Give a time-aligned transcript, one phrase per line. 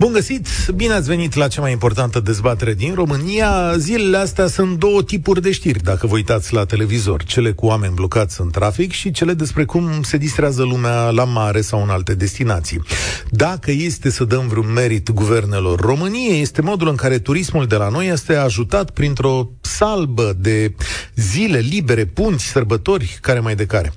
[0.00, 0.48] Bun găsit!
[0.74, 3.76] Bine ați venit la cea mai importantă dezbatere din România.
[3.76, 7.24] Zilele astea sunt două tipuri de știri, dacă vă uitați la televizor.
[7.24, 11.60] Cele cu oameni blocați în trafic și cele despre cum se distrează lumea la mare
[11.60, 12.82] sau în alte destinații.
[13.30, 17.88] Dacă este să dăm vreun merit guvernelor României, este modul în care turismul de la
[17.88, 20.74] noi este ajutat printr-o salbă de
[21.14, 23.92] zile libere, punți, sărbători, care mai de care.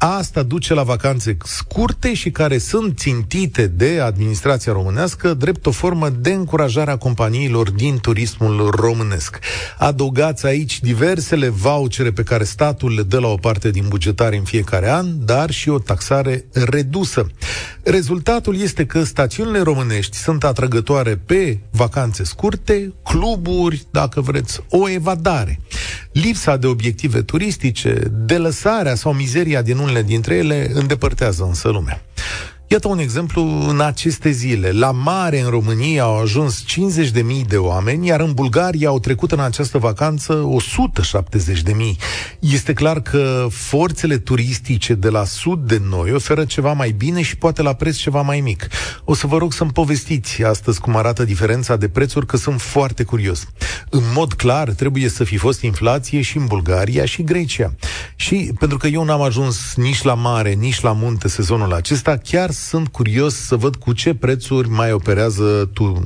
[0.00, 6.08] Asta duce la vacanțe scurte și care sunt țintite de administrația românească drept o formă
[6.08, 9.38] de încurajare a companiilor din turismul românesc.
[9.78, 14.44] Adăugați aici diversele vouchere pe care statul le dă la o parte din bugetare în
[14.44, 17.26] fiecare an, dar și o taxare redusă.
[17.82, 25.60] Rezultatul este că stațiunile românești sunt atrăgătoare pe vacanțe scurte, cluburi, dacă vreți, o evadare.
[26.22, 32.02] Lipsa de obiective turistice, delăsarea sau mizeria din unele dintre ele îndepărtează însă lumea.
[32.70, 34.70] Iată un exemplu în aceste zile.
[34.70, 39.40] La mare, în România, au ajuns 50.000 de oameni, iar în Bulgaria au trecut în
[39.40, 40.48] această vacanță
[41.36, 41.72] 170.000.
[42.38, 47.36] Este clar că forțele turistice de la sud de noi oferă ceva mai bine și
[47.36, 48.66] poate la preț ceva mai mic.
[49.04, 53.02] O să vă rog să-mi povestiți astăzi cum arată diferența de prețuri, că sunt foarte
[53.02, 53.46] curios.
[53.90, 57.74] În mod clar, trebuie să fi fost inflație și în Bulgaria și Grecia.
[58.16, 62.50] Și pentru că eu n-am ajuns nici la mare, nici la munte sezonul acesta, chiar
[62.66, 66.02] sunt curios să văd cu ce prețuri mai operează tu,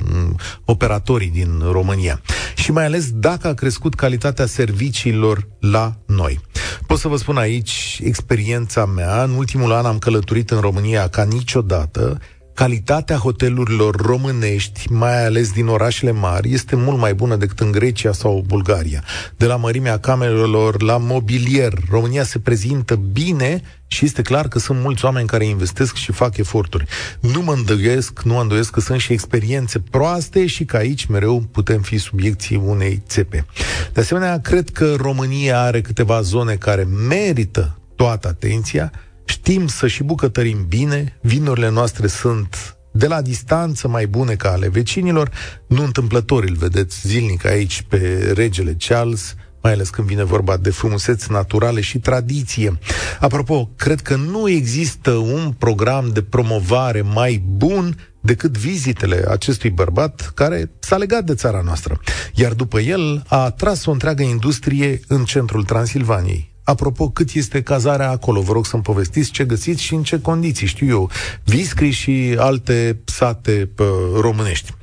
[0.65, 2.21] operatorii din România.
[2.55, 6.39] Și mai ales dacă a crescut calitatea serviciilor la noi.
[6.87, 9.23] Pot să vă spun aici experiența mea.
[9.23, 12.19] În ultimul an am călătorit în România ca niciodată
[12.53, 18.11] calitatea hotelurilor românești, mai ales din orașele mari, este mult mai bună decât în Grecia
[18.11, 19.03] sau Bulgaria.
[19.37, 24.81] De la mărimea camerelor la mobilier, România se prezintă bine și este clar că sunt
[24.81, 26.85] mulți oameni care investesc și fac eforturi.
[27.19, 31.39] Nu mă îndoiesc, nu mă îndoiesc că sunt și experiențe proaste și că aici mereu
[31.51, 33.45] putem fi subiecții unei țepe.
[33.93, 38.91] De asemenea, cred că România are câteva zone care merită toată atenția,
[39.25, 44.69] Știm să și bucătărim bine, vinurile noastre sunt de la distanță mai bune ca ale
[44.69, 45.31] vecinilor,
[45.67, 50.69] nu întâmplător îl vedeți zilnic aici pe regele Charles, mai ales când vine vorba de
[50.69, 52.79] frumuseți naturale și tradiție.
[53.19, 60.31] Apropo, cred că nu există un program de promovare mai bun decât vizitele acestui bărbat
[60.35, 61.99] care s-a legat de țara noastră.
[62.33, 66.52] Iar după el a atras o întreagă industrie în centrul Transilvaniei.
[66.63, 68.41] Apropo, cât este cazarea acolo?
[68.41, 71.09] Vă rog să-mi povestiți ce găsiți și în ce condiții, știu eu,
[71.43, 73.85] Viscri și alte sate pă,
[74.19, 74.73] românești.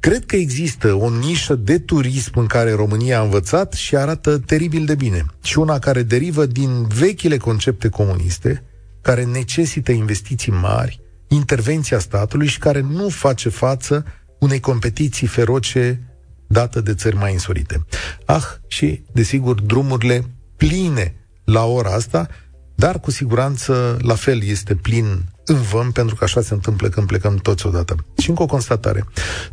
[0.00, 4.84] Cred că există o nișă de turism în care România a învățat și arată teribil
[4.84, 5.24] de bine.
[5.42, 8.62] Și una care derivă din vechile concepte comuniste,
[9.02, 14.04] care necesită investiții mari, intervenția statului și care nu face față
[14.38, 16.00] unei competiții feroce
[16.46, 17.84] dată de țări mai insorite.
[18.24, 20.24] Ah, și, desigur, drumurile
[20.56, 22.28] pline la ora asta,
[22.74, 27.06] dar cu siguranță la fel este plin în văm, pentru că așa se întâmplă când
[27.06, 27.96] plecăm toți odată.
[28.18, 29.04] Și încă o constatare.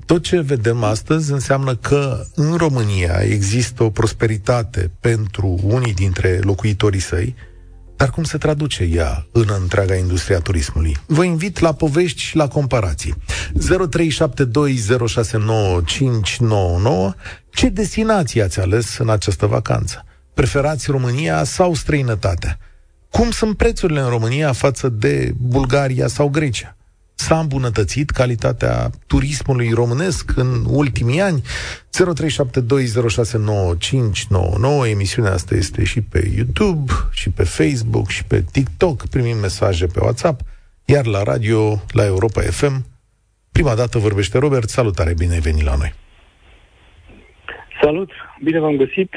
[0.06, 7.00] Tot ce vedem astăzi înseamnă că în România există o prosperitate pentru unii dintre locuitorii
[7.00, 7.36] săi,
[7.96, 10.98] dar cum se traduce ea în întreaga industria turismului?
[11.06, 13.16] Vă invit la povești și la comparații.
[13.54, 13.60] 0372069599
[17.50, 20.06] Ce destinație ați ales în această vacanță?
[20.34, 22.58] Preferați România sau străinătatea?
[23.10, 26.76] Cum sunt prețurile în România față de Bulgaria sau Grecia?
[27.16, 31.42] S-a îmbunătățit calitatea turismului românesc în ultimii ani?
[31.42, 31.46] 0372069599
[34.90, 39.08] Emisiunea asta este și pe YouTube, și pe Facebook, și pe TikTok.
[39.08, 40.42] Primim mesaje pe WhatsApp,
[40.86, 42.86] iar la radio, la Europa FM.
[43.52, 44.70] Prima dată vorbește Robert.
[44.70, 45.94] Salutare, bine ai venit la noi.
[47.82, 48.10] Salut,
[48.44, 49.14] bine v-am găsit.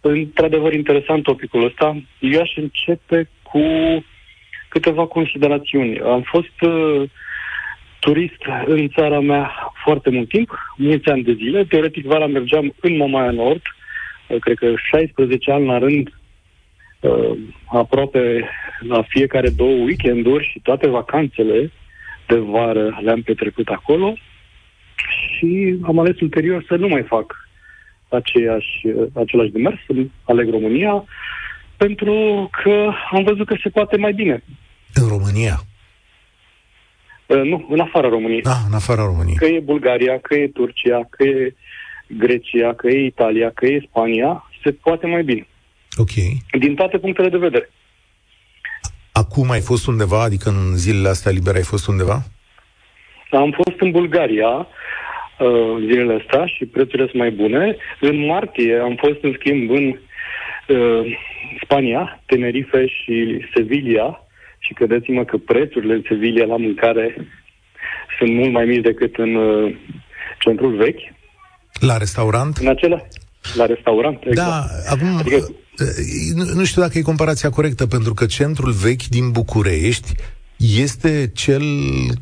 [0.00, 2.02] Într-adevăr, interesant topicul ăsta.
[2.18, 3.60] Eu aș începe cu
[4.68, 6.00] câteva considerațiuni.
[6.00, 7.10] Am fost uh,
[7.98, 11.64] turist în țara mea foarte mult timp, mulți ani de zile.
[11.64, 13.62] Teoretic, vara mergeam în Mamaia Nord,
[14.26, 16.08] uh, cred că 16 ani la rând,
[17.00, 18.48] uh, aproape
[18.80, 21.70] la fiecare două weekenduri și toate vacanțele
[22.26, 24.14] de vară le-am petrecut acolo
[25.10, 27.49] și am ales ulterior să nu mai fac
[28.10, 29.78] aceeași, același demers,
[30.24, 31.04] aleg România,
[31.76, 34.42] pentru că am văzut că se poate mai bine.
[34.94, 35.60] În România?
[37.26, 38.42] Uh, nu, în afara României.
[38.44, 39.36] Ah, în afara României.
[39.36, 41.54] Că e Bulgaria, că e Turcia, că e
[42.06, 45.46] Grecia, că e Italia, că e Spania, se poate mai bine.
[45.96, 46.10] Ok.
[46.58, 47.70] Din toate punctele de vedere.
[49.12, 52.22] Acum ai fost undeva, adică în zilele astea libere ai fost undeva?
[53.30, 54.66] Am fost în Bulgaria
[55.40, 57.76] uh, zilele astea și prețurile sunt mai bune.
[58.00, 61.18] În martie am fost în schimb în uh,
[61.62, 64.26] Spania, Tenerife și Sevilla
[64.58, 67.16] și credeți-mă că prețurile în Sevilla la mâncare
[68.18, 69.74] sunt mult mai mici decât în uh,
[70.38, 71.00] centrul vechi.
[71.80, 72.56] La restaurant?
[72.56, 73.06] În acela,
[73.54, 74.48] la restaurant, exact.
[74.48, 79.30] Da, acum, adică, uh, nu știu dacă e comparația corectă, pentru că centrul vechi din
[79.30, 80.12] București
[80.60, 81.62] este cel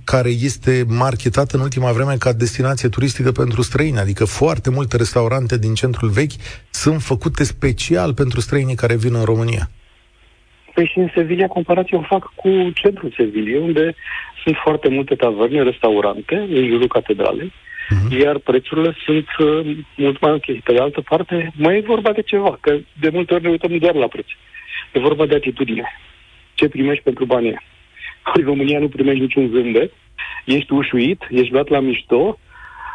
[0.05, 5.58] care este marketat în ultima vreme ca destinație turistică pentru străini, adică foarte multe restaurante
[5.58, 6.37] din centrul vechi
[6.70, 9.70] sunt făcute special pentru străinii care vin în România.
[10.75, 13.94] Păi și în Sevilla comparație o fac cu centrul Sevilla, unde
[14.43, 18.19] sunt foarte multe taverne, restaurante, în jurul catedralei, uh-huh.
[18.23, 20.44] iar prețurile sunt uh, mult mai ok.
[20.44, 23.79] Pe de altă parte, mai e vorba de ceva, că de multe ori ne uităm
[23.79, 24.26] doar la preț.
[24.93, 25.84] E vorba de atitudine.
[26.55, 27.58] Ce primești pentru banii
[28.34, 29.92] în România nu primești niciun zâmbet,
[30.44, 32.38] ești ușuit, ești luat la mișto,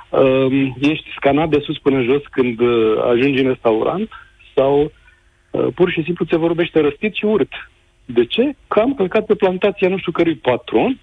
[0.09, 4.09] um, ești scanat de sus până jos când uh, ajungi în restaurant
[4.55, 4.91] sau
[5.51, 7.51] uh, pur și simplu ți vorbește răstit și urât.
[8.05, 8.55] De ce?
[8.67, 10.99] Că am călcat pe plantația nu știu cărui patron,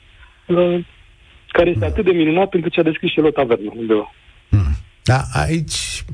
[0.46, 0.84] uh,
[1.48, 4.14] care este atât de minunat încât și-a deschis și el o tavernă undeva.
[4.48, 4.74] Hmm.
[5.02, 6.04] Da, aici...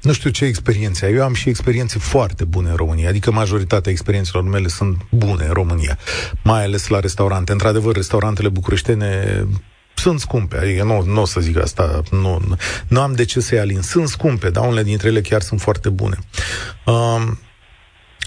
[0.00, 0.10] Hmm.
[0.10, 1.14] Nu știu ce experiențe ai.
[1.14, 5.52] Eu am și experiențe foarte bune în România, adică majoritatea experiențelor mele sunt bune în
[5.52, 5.98] România,
[6.42, 7.52] mai ales la restaurante.
[7.52, 9.44] Într-adevăr, restaurantele bucureștene
[9.94, 12.40] sunt scumpe, adică nu, nu o să zic asta, nu,
[12.88, 13.80] nu am de ce să-i alin.
[13.80, 16.18] Sunt scumpe, dar unele dintre ele chiar sunt foarte bune.
[16.86, 17.38] Um,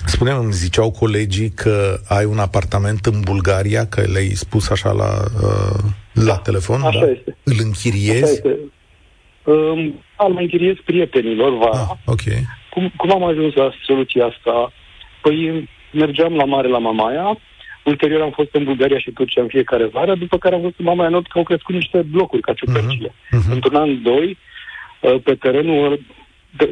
[0.05, 5.23] Spuneam, îmi ziceau colegii că ai un apartament în Bulgaria, că le-ai spus așa la,
[5.41, 5.79] uh,
[6.13, 7.11] la da, telefon, așa da?
[7.11, 7.37] este.
[7.43, 8.23] Îl închiriezi?
[8.23, 8.59] Așa este.
[9.43, 11.69] Um, am închiriez prietenilor va.
[11.69, 12.21] Ah, ok.
[12.69, 14.73] Cum, cum am ajuns la soluția asta?
[15.21, 17.37] Păi mergeam la mare la Mamaia,
[17.83, 20.85] ulterior am fost în Bulgaria și Turcia în fiecare vară, după care am văzut în
[20.85, 23.09] Mamaia Nord că au crescut niște blocuri ca ciupercile.
[23.09, 23.37] Uh-huh.
[23.37, 23.51] uh-huh.
[23.51, 24.37] Într-un an, doi,
[24.99, 26.01] uh, pe terenul,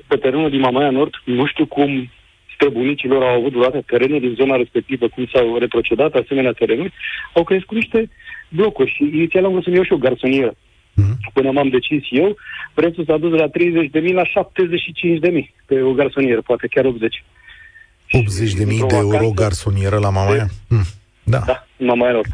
[0.07, 2.09] pe terenul din Mamaia Nord, nu știu cum
[2.53, 6.93] străbunicilor au avut vreodată terenul din zona respectivă, cum s-au retrocedat asemenea terenuri,
[7.33, 8.09] au crescut niște
[8.49, 10.53] blocuri și inițial am vrut să-mi iau și o garsonieră.
[10.95, 11.33] Mm-hmm.
[11.33, 12.35] Până m-am decis eu,
[12.73, 14.31] prețul s-a dus de la 30.000 la 75.000
[15.65, 17.23] pe o garsonieră, poate chiar 80.
[18.11, 20.47] 80 de mii de euro garsonieră la Mamaia?
[20.69, 20.83] Mm.
[21.23, 21.39] Da.
[21.45, 22.31] Da, în Mamaia Nord.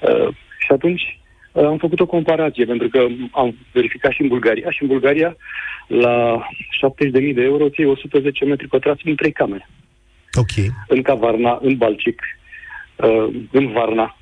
[0.00, 1.20] Uh, și atunci
[1.52, 4.70] uh, am făcut o comparație, pentru că am verificat și în Bulgaria.
[4.70, 5.36] Și în Bulgaria,
[5.86, 6.46] la
[7.20, 9.68] 70.000 de euro, ții 110 metri pătrați în trei camere.
[10.32, 10.74] Ok.
[10.88, 12.22] În Cavarna, în Balcic,
[12.96, 14.16] uh, în Varna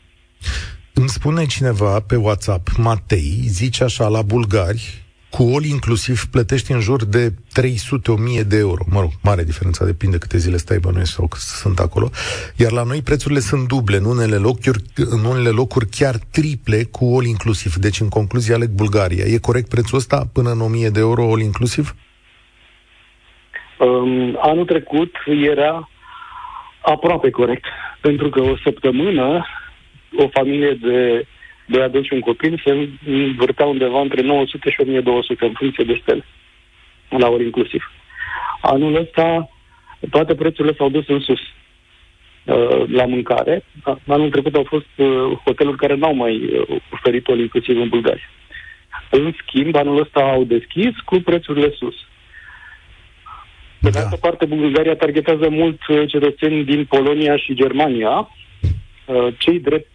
[1.00, 6.80] îmi spune cineva pe WhatsApp, Matei, zice așa, la bulgari, cu all inclusiv plătești în
[6.80, 8.84] jur de 300-1000 de euro.
[8.90, 12.10] Mă rog, mare diferență, depinde câte zile stai bănuiesc sau sunt acolo.
[12.56, 17.04] Iar la noi prețurile sunt duble, în unele locuri, în unele locuri chiar triple cu
[17.16, 17.74] all inclusiv.
[17.74, 19.24] Deci, în concluzie, aleg Bulgaria.
[19.24, 21.94] E corect prețul ăsta până în 1000 de euro all inclusiv?
[23.78, 25.88] Um, anul trecut era
[26.82, 27.64] aproape corect,
[28.00, 29.44] pentru că o săptămână
[30.16, 31.26] o familie de
[31.66, 35.98] doi adulți și un copil se învârtea undeva între 900 și 1200 în funcție de
[36.02, 36.24] stele,
[37.08, 37.92] la ori inclusiv.
[38.60, 39.50] Anul ăsta
[40.10, 41.40] toate prețurile s-au dus în sus
[42.44, 43.64] uh, la mâncare.
[44.06, 48.30] Anul trecut au fost uh, hoteluri care n-au mai uh, oferit ori inclusiv în Bulgaria.
[49.10, 51.94] În schimb, anul ăsta au deschis cu prețurile sus.
[53.80, 53.90] Pe da.
[53.90, 58.28] de altă parte, Bulgaria targetează mult cetățeni din Polonia și Germania,
[59.38, 59.90] cei drept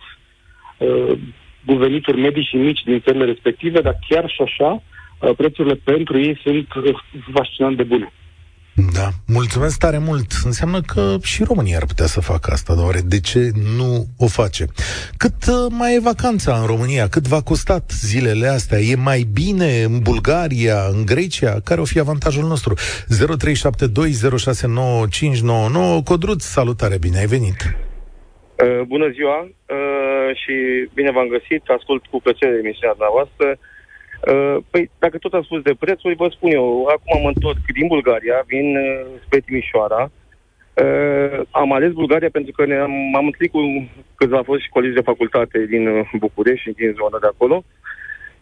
[0.77, 1.17] uh,
[1.65, 4.83] cu venituri medii și mici din țările respective, dar chiar și așa,
[5.19, 6.95] uh, prețurile pentru ei sunt uh,
[7.33, 8.13] fascinant de bune.
[8.93, 10.31] Da, mulțumesc tare mult.
[10.43, 14.65] Înseamnă că și România ar putea să facă asta, doar de ce nu o face?
[15.17, 17.07] Cât uh, mai e vacanța în România?
[17.07, 18.79] Cât v-a costat zilele astea?
[18.79, 21.59] E mai bine în Bulgaria, în Grecia?
[21.63, 22.77] Care o fi avantajul nostru?
[22.77, 22.83] 0372069599
[26.03, 27.84] Codruț, salutare, bine ai venit!
[28.63, 30.53] Uh, bună ziua uh, și
[30.93, 31.63] bine v-am găsit.
[31.67, 33.47] Ascult cu plăcere emisiunea dumneavoastră.
[34.31, 37.87] Uh, păi, dacă tot am spus de prețuri, vă spun eu, acum mă întorc din
[37.87, 40.11] Bulgaria, vin uh, spre Timișoara.
[40.83, 43.61] Uh, am ales Bulgaria pentru că ne-am, am întâlnit cu
[44.15, 47.63] câțiva fost și colegi de facultate din uh, București și din zona de acolo.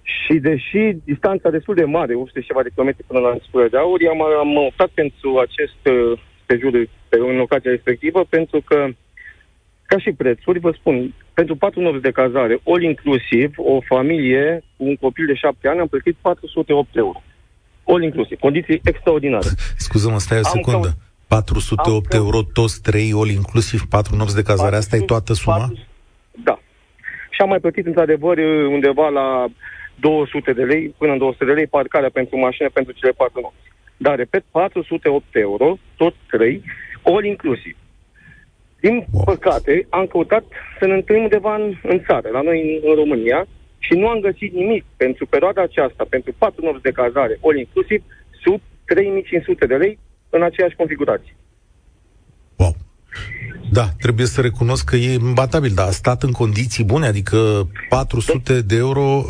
[0.02, 4.00] Și deși distanța destul de mare, 800 ceva de kilometri până la Spură de Aur,
[4.10, 6.72] am, am optat pentru acest uh, sejur
[7.10, 8.94] pe în ocazia respectivă, pentru că uh,
[9.94, 14.84] ca și prețuri, vă spun, pentru 4 nopți de cazare, all inclusiv, o familie cu
[14.84, 17.24] un copil de 7 ani am plătit 408 euro.
[17.88, 19.48] all inclusiv, condiții extraordinare.
[19.86, 20.88] Scuză-mă, stai o secundă.
[20.88, 20.98] Am
[21.28, 25.58] 408 am euro, toți trei, all inclusiv, 4 nopți de cazare, asta e toată suma?
[25.58, 25.78] 4,
[26.32, 26.60] da.
[27.30, 28.38] Și am mai plătit, într-adevăr,
[28.78, 29.46] undeva la
[29.96, 33.72] 200 de lei, până în 200 de lei, parcarea pentru mașină pentru cele 4 nopți.
[33.98, 36.64] Dar, repet, 408 euro, tot trei,
[37.04, 37.76] all inclusiv.
[38.86, 39.24] Din wow.
[39.24, 40.44] păcate, am căutat
[40.80, 43.48] să ne întâlnim undeva în, în țară, la noi în, în România,
[43.86, 48.04] și nu am găsit nimic pentru perioada aceasta, pentru 4 nopți de cazare, all inclusiv,
[48.44, 50.00] sub 3500 de lei
[50.30, 51.36] în aceeași configurație.
[52.56, 52.76] Wow.
[53.72, 58.62] Da, trebuie să recunosc că e imbatabil, dar a stat în condiții bune, adică 400
[58.62, 59.26] de euro...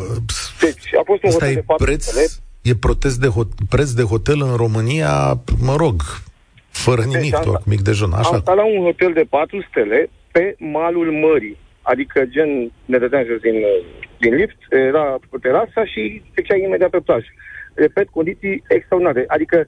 [0.60, 2.26] Deci, a fost un hotel e de 4 preț, stele.
[2.62, 6.02] E protest de hot, preț de hotel în România, mă rog,
[6.86, 8.28] fără deci nimic, deci, doar cu mic dejun, așa?
[8.32, 12.50] Am stat la un hotel de 4 stele pe malul mării, adică gen
[12.84, 13.58] ne dădeam jos din,
[14.18, 17.30] din lift, era terasa și trecea imediat pe plajă.
[17.74, 19.66] Repet, condiții extraordinare, adică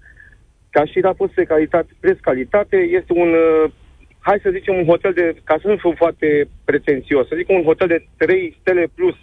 [0.70, 3.70] ca și raport de calitate, preț-calitate, este un, uh,
[4.18, 7.62] hai să zicem, un hotel de, ca să nu fiu foarte pretențios, să zic un
[7.62, 9.16] hotel de 3 stele plus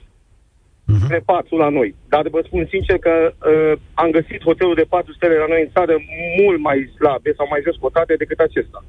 [0.91, 1.07] uh-huh.
[1.07, 1.95] de 4 la noi.
[2.09, 5.69] Dar vă spun sincer că uh, am găsit hotelul de 4 stele la noi în
[5.73, 5.95] țară
[6.41, 8.85] mult mai slabe sau mai jos cotate decât acesta.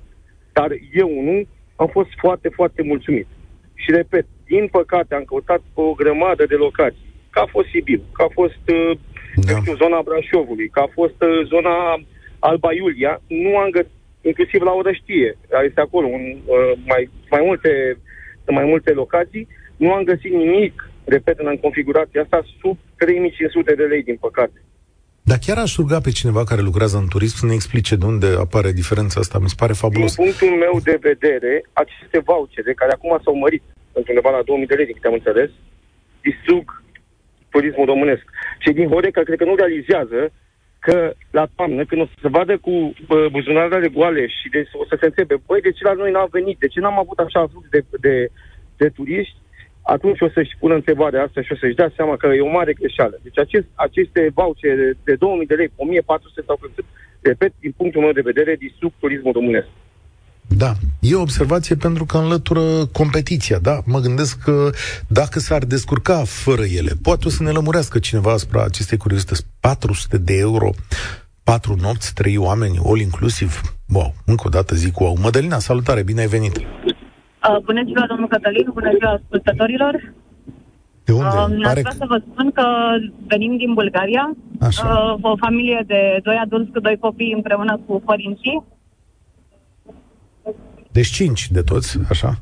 [0.53, 1.37] Dar eu nu
[1.77, 3.27] am fost foarte, foarte mulțumit.
[3.75, 7.13] Și repet, din păcate am căutat o grămadă de locații.
[7.31, 8.99] Ca a fost Sibiu, ca a fost uh,
[9.35, 9.57] da.
[9.61, 11.75] știu, zona Brașovului, ca a fost uh, zona
[12.39, 17.99] Alba Iulia, nu am găsit, inclusiv la Orăștie, este acolo un, uh, mai, mai, multe,
[18.49, 24.03] mai multe locații, nu am găsit nimic repet, în configurația asta, sub 3500 de lei,
[24.03, 24.63] din păcate.
[25.23, 28.27] Dar chiar aș ruga pe cineva care lucrează în turism să ne explice de unde
[28.39, 29.39] apare diferența asta.
[29.39, 30.15] Mi se pare fabulos.
[30.15, 34.67] Din punctul meu de vedere, aceste vouchere, care acum s-au mărit pentru undeva la 2000
[34.67, 35.51] de lei, din câte am înțeles,
[36.27, 36.83] distrug
[37.55, 38.25] turismul românesc.
[38.63, 40.21] Cei din Horeca cred că nu realizează
[40.87, 40.97] că
[41.31, 42.73] la toamnă, când o să se vadă cu
[43.35, 46.59] buzunarele goale și de, o să se întrebe, băi, de ce la noi n-a venit,
[46.59, 48.15] de ce n-am avut așa flux de, de,
[48.77, 49.37] de turiști,
[49.85, 52.73] atunci o să-și pună întrebarea asta și o să-și dea seama că e o mare
[52.73, 53.17] greșeală.
[53.23, 56.85] Deci acest, aceste vouchere de, de 2000 de lei, 1400 sau cât,
[57.21, 59.69] repet, din punctul meu de vedere, distrug turismul românesc.
[60.49, 63.81] Da, e o observație pentru că înlătură competiția, da?
[63.85, 64.71] Mă gândesc că
[65.09, 69.47] dacă s-ar descurca fără ele, poate o să ne lămurească cineva asupra acestei curiozități.
[69.61, 70.71] 400 de euro,
[71.45, 73.61] 4 nopți, 3 oameni, all inclusiv.
[73.89, 75.17] Wow, încă o dată zic wow.
[75.23, 76.57] Mădălina, salutare, bine ai venit!
[77.49, 80.13] Uh, bună ziua, domnul Cătălin, bună ziua ascultătorilor.
[81.05, 81.27] De unde?
[81.27, 82.67] Uh, Aș vrea să vă spun că
[83.27, 85.17] venim din Bulgaria, Așa.
[85.23, 88.65] Uh, o familie de doi adulți cu doi copii împreună cu părinții.
[90.93, 92.35] Deci cinci de toți, așa?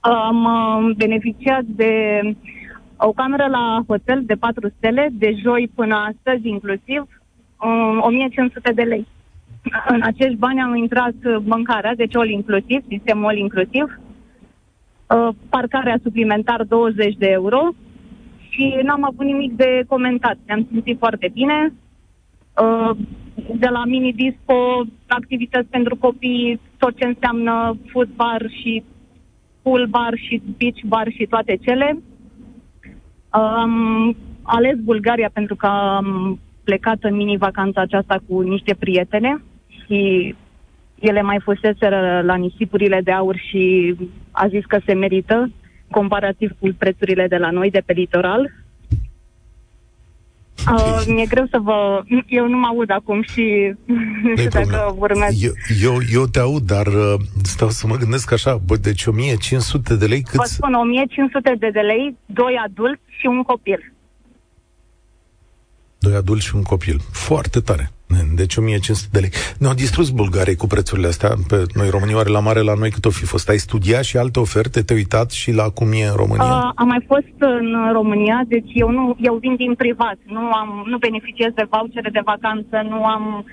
[0.00, 2.20] Am uh, beneficiat de
[2.96, 8.82] o cameră la hotel de patru stele, de joi până astăzi inclusiv, uh, 1500 de
[8.82, 9.06] lei
[9.88, 11.14] în acești bani am intrat
[11.44, 14.00] mâncarea, deci all inclusiv, sistemul all inclusiv,
[15.06, 17.68] uh, parcarea suplimentar 20 de euro
[18.48, 20.36] și n-am avut nimic de comentat.
[20.46, 21.72] Ne-am simțit foarte bine.
[22.62, 22.96] Uh,
[23.54, 28.82] de la mini-disco, activități pentru copii, tot ce înseamnă food bar și
[29.62, 32.02] pool bar și beach bar și toate cele.
[33.28, 39.42] Am ales Bulgaria pentru că am plecat în mini-vacanța aceasta cu niște prietene
[39.86, 40.34] și
[40.98, 43.94] ele mai fuseseră la nisipurile de aur și
[44.30, 45.50] a zis că se merită,
[45.90, 48.50] comparativ cu prețurile de la noi, de pe litoral.
[50.72, 52.02] Uh, mi-e greu să vă...
[52.26, 53.74] Eu nu mă aud acum și
[54.22, 55.42] nu știu dacă urmez.
[55.42, 59.96] Eu, eu, eu te aud, dar uh, stau să mă gândesc așa, bă, deci 1500
[59.96, 60.34] de lei cât...
[60.34, 63.92] Vă spun, 1500 de, de lei, doi adulți și un copil.
[65.98, 67.00] Doi adulți și un copil.
[67.12, 67.90] Foarte tare.
[68.34, 69.30] Deci 1500 de lei.
[69.58, 71.32] Ne-au distrus Bulgarii cu prețurile astea.
[71.48, 73.48] Pe noi, România, are la mare la noi cât o fi fost.
[73.48, 74.82] Ai studiat și alte oferte?
[74.82, 76.56] Te-ai uitat și la cum e în România?
[76.56, 80.18] Uh, am mai fost în România, deci eu nu, eu vin din privat.
[80.24, 83.44] Nu, am, nu beneficiez de vouchere de vacanță, nu am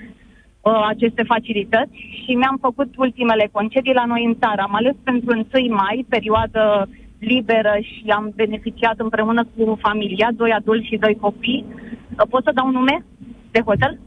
[0.60, 4.60] uh, aceste facilități și mi-am făcut ultimele concedii la noi în țară.
[4.62, 6.88] Am ales pentru 1 mai, perioadă
[7.18, 11.64] liberă și am beneficiat împreună cu familia, doi adulți și doi copii.
[11.68, 13.04] Uh, pot să dau nume
[13.50, 13.98] de hotel?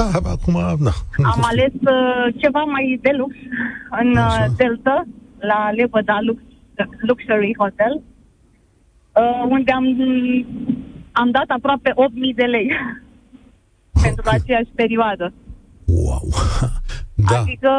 [0.00, 0.92] Da, acum, na.
[1.32, 3.34] Am ales uh, ceva mai de lux
[4.00, 5.04] în uh, Delta,
[5.38, 6.40] la Lepăda Lux,
[7.00, 8.02] Luxury Hotel,
[9.14, 9.84] uh, unde am,
[11.12, 12.68] am dat aproape 8.000 de lei
[13.94, 14.02] okay.
[14.02, 15.32] pentru aceeași perioadă.
[15.84, 16.28] Wow!
[17.28, 17.38] Da.
[17.38, 17.72] Adică,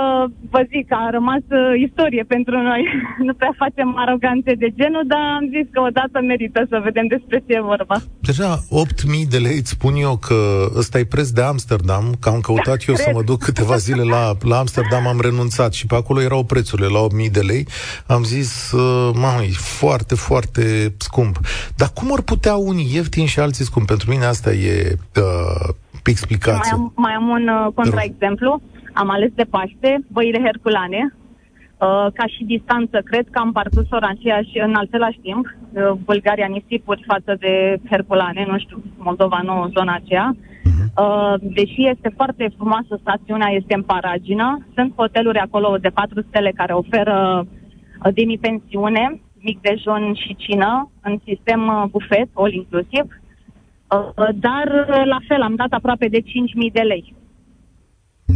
[0.49, 2.81] vă zic, a rămas uh, istorie pentru noi.
[3.27, 7.37] nu prea facem aroganțe de genul, dar am zis că odată merită să vedem despre
[7.45, 7.97] ce e vorba.
[8.19, 10.39] Deja 8.000 de lei, îți spun eu că
[10.77, 14.23] ăsta e preț de Amsterdam, că am căutat eu să mă duc câteva zile la,
[14.41, 17.67] la Amsterdam, am renunțat și pe acolo erau prețurile la 8.000 de lei.
[18.07, 19.47] Am zis, uh, mai
[19.79, 21.39] foarte, foarte scump.
[21.75, 23.87] Dar cum ar putea unii ieftini și alții scump?
[23.87, 25.69] Pentru mine asta e uh,
[26.09, 26.75] explicație.
[26.75, 28.61] Mai am, mai am un uh, contraexemplu.
[28.93, 34.41] Am ales de Paște, băile herculane, uh, ca și distanță, cred că am parcurs orașia
[34.41, 39.93] și în același timp, uh, Bulgaria nisipuri față de Herculane, nu știu, Moldova nu, zona
[39.93, 40.35] aceea.
[40.63, 40.91] Mhm.
[40.97, 46.51] Uh, deși este foarte frumoasă stațiunea, este în paragină, sunt hoteluri acolo de patru stele
[46.55, 54.27] care oferă uh, demi-pensiune, mic dejun și cină, în sistem uh, bufet, all inclusiv, uh,
[54.35, 56.25] dar uh, la fel am dat aproape de 5.000
[56.73, 57.13] de lei.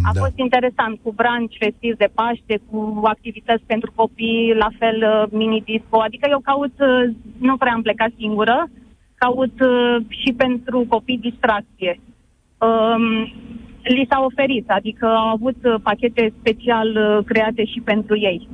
[0.09, 0.19] A da.
[0.24, 5.97] fost interesant cu branci festiv de Paște, cu activități pentru copii, la fel uh, mini-disco.
[6.07, 8.57] Adică eu caut, uh, nu prea am plecat singură,
[9.15, 12.00] caut uh, și pentru copii distracție.
[12.65, 13.05] Um,
[13.95, 16.89] li s-a oferit, adică au avut pachete special
[17.25, 18.47] create și pentru ei.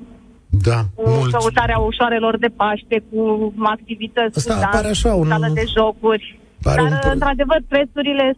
[0.49, 1.31] Da, cu mult.
[1.31, 5.27] căutarea ușoarelor de Paște, cu activități, Asta cu dans, așa, un...
[5.27, 6.39] sală de jocuri.
[6.57, 6.93] Dar, un...
[7.11, 8.37] într-adevăr, prețurile...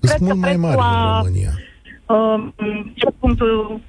[0.00, 1.16] Sunt mult mai mari a...
[1.16, 1.52] în România
[2.94, 3.80] ce punctul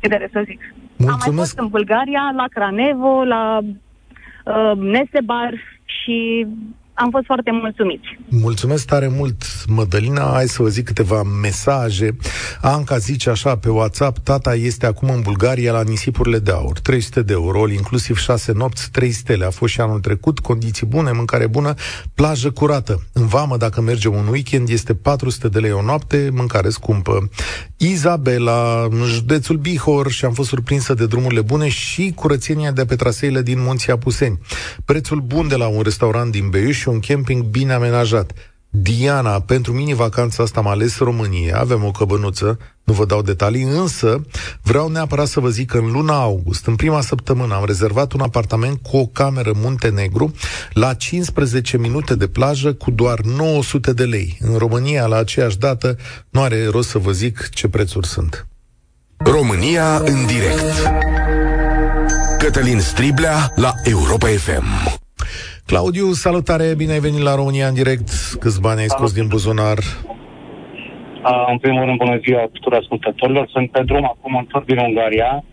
[0.00, 0.60] de vedere, să zic.
[0.96, 1.26] Mulțumesc.
[1.26, 3.58] Am mai fost în Bulgaria, la Cranevo, la
[4.44, 5.54] uh, Nesebar
[5.84, 6.46] și
[6.96, 8.18] am fost foarte mulțumiți.
[8.28, 10.30] Mulțumesc tare mult, Mădălina.
[10.32, 12.16] Hai să vă zic câteva mesaje.
[12.60, 16.78] Anca zice așa pe WhatsApp, tata este acum în Bulgaria la nisipurile de aur.
[16.78, 19.44] 300 de euro, inclusiv 6 nopți, 3 stele.
[19.44, 21.74] A fost și anul trecut, condiții bune, mâncare bună,
[22.14, 23.02] plajă curată.
[23.12, 27.30] În vamă, dacă mergem un weekend, este 400 de lei o noapte, mâncare scumpă.
[27.76, 32.96] Izabela, în județul Bihor, și am fost surprinsă de drumurile bune și curățenia de pe
[32.96, 34.38] traseile din Munții Apuseni.
[34.84, 38.32] Prețul bun de la un restaurant din Beiuș și un camping bine amenajat.
[38.70, 44.20] Diana, pentru mini-vacanța asta am ales România, avem o căbănuță, nu vă dau detalii, însă
[44.62, 48.20] vreau neapărat să vă zic că în luna august, în prima săptămână, am rezervat un
[48.20, 50.32] apartament cu o cameră Muntenegru
[50.72, 54.38] la 15 minute de plajă cu doar 900 de lei.
[54.40, 55.96] În România, la aceeași dată,
[56.30, 58.46] nu are rost să vă zic ce prețuri sunt.
[59.16, 60.90] România în direct
[62.38, 65.04] Cătălin Striblea la Europa FM
[65.66, 68.08] Claudiu, salutare, bine ai venit la România în direct.
[68.40, 69.78] Câți bani ai scos din buzunar?
[69.78, 73.48] Uh, în primul rând, bună ziua tuturor ascultătorilor.
[73.48, 75.44] Sunt pe drum acum, întorc din Ungaria.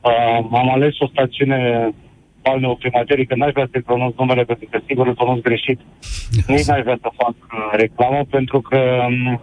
[0.00, 1.90] Uh, am ales o stațiune
[2.42, 5.80] balneoprimaterică, n-aș vrea să-i pronunț numele, pentru că sigur îl pronunț greșit.
[6.46, 9.40] Nici n-aș vrea să fac uh, reclamă, pentru că um,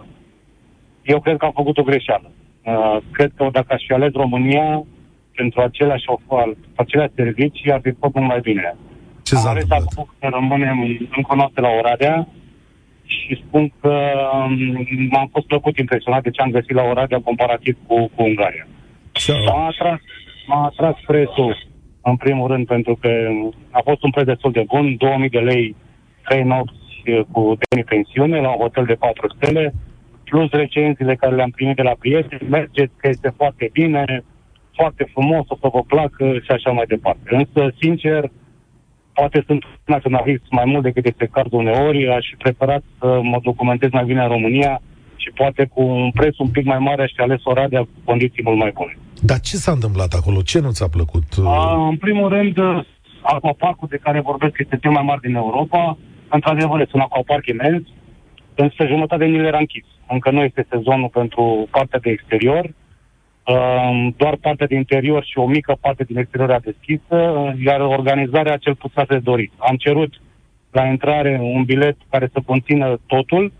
[1.02, 2.30] eu cred că am făcut o greșeală.
[2.64, 4.84] Uh, cred că dacă aș fi ales România
[5.34, 8.76] pentru aceleași ofer, aceleași servicii, ar fi fost mult mai bine.
[9.28, 10.78] Ce s-a Am ales acum să rămânem
[11.16, 12.28] încă o noapte la Oradea
[13.06, 13.94] și spun că
[14.32, 18.66] um, m-am fost plăcut impresionat de ce am găsit la Oradea comparativ cu, cu Ungaria.
[19.46, 20.00] M-a atras,
[20.46, 21.66] m-a atras prețul,
[22.02, 23.10] în primul rând, pentru că
[23.70, 25.76] a fost un preț destul de bun, 2000 de lei,
[26.24, 29.74] 3 nopți uh, cu demi-pensiune la un hotel de 4 stele,
[30.24, 34.24] plus recenziile care le-am primit de la prieteni, mergeți că este foarte bine,
[34.74, 37.34] foarte frumos, o să vă placă și așa mai departe.
[37.34, 38.30] Însă, sincer,
[39.18, 39.62] poate sunt
[39.94, 44.22] naționalist mai mult decât este cardul uneori, aș fi preferat să mă documentez mai bine
[44.22, 44.72] în România
[45.22, 48.42] și poate cu un preț un pic mai mare aș fi ales Oradea cu condiții
[48.46, 48.94] mult mai bune.
[49.30, 50.38] Dar ce s-a întâmplat acolo?
[50.50, 51.28] Ce nu ți-a plăcut?
[51.44, 52.56] A, în primul rând,
[53.22, 55.98] aquaparcul de care vorbesc este cel mai mare din Europa.
[56.28, 57.82] Într-adevăr, este un aquapark imens,
[58.54, 59.84] însă jumătate din el era închis.
[60.08, 62.64] Încă nu este sezonul pentru partea de exterior
[64.16, 67.16] doar partea din interior și o mică parte din exterior a deschisă,
[67.64, 69.52] iar organizarea cel puțin de dorit.
[69.58, 70.20] Am cerut
[70.70, 73.52] la intrare un bilet care să conțină totul,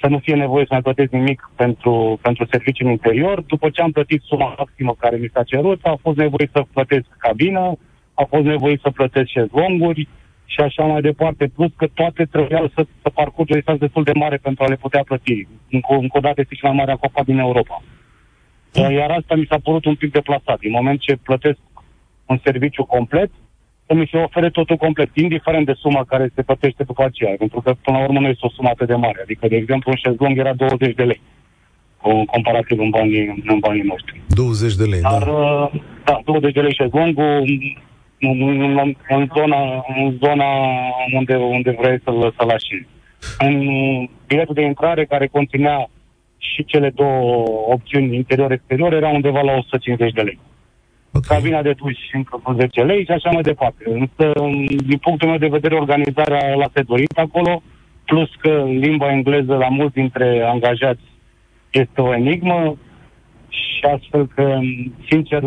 [0.00, 3.42] să nu fie nevoie să mai plătesc nimic pentru, pentru serviciul în interior.
[3.42, 7.06] După ce am plătit suma maximă care mi s-a cerut, a fost nevoie să plătesc
[7.18, 7.78] cabină,
[8.14, 10.08] a fost nevoie să plătesc șezlonguri
[10.44, 14.12] și așa mai departe, plus că toate trebuiau să, să parcurg o distanță destul de
[14.14, 15.46] mare pentru a le putea plăti.
[15.70, 17.82] Încă, încă o dată este cea mai mare acopa din Europa.
[18.74, 20.58] Iar asta mi s-a părut un pic deplasat.
[20.58, 21.58] Din moment ce plătesc
[22.26, 23.30] un serviciu complet,
[23.86, 27.34] să mi se ofere totul complet, indiferent de suma care se plătește după aceea.
[27.38, 29.20] Pentru că, până la urmă, nu este o sumă atât de mare.
[29.22, 31.20] Adică, de exemplu, un șezlong era 20 de lei,
[32.26, 34.20] comparativ în banii, în banii noștri.
[34.28, 35.30] 20 de lei, Dar, da.
[35.30, 35.70] Uh,
[36.04, 37.44] da, 20 de lei șezlongul,
[38.20, 40.46] în, în, în, zona, în zona
[41.12, 42.88] unde, unde vrei să-l, să-l așezi.
[43.38, 43.54] În
[44.26, 45.88] biletul de intrare care conținea
[46.52, 50.38] și cele două opțiuni interior-exterior erau undeva la 150 de lei.
[51.12, 51.36] Okay.
[51.36, 53.84] Cabina de duș încă 10 lei și așa mai departe.
[53.86, 54.32] Însă,
[54.86, 57.62] din punctul meu de vedere, organizarea la dorit acolo,
[58.04, 61.06] plus că limba engleză la mulți dintre angajați
[61.70, 62.76] este o enigmă
[63.48, 64.58] și astfel că,
[65.10, 65.42] sincer,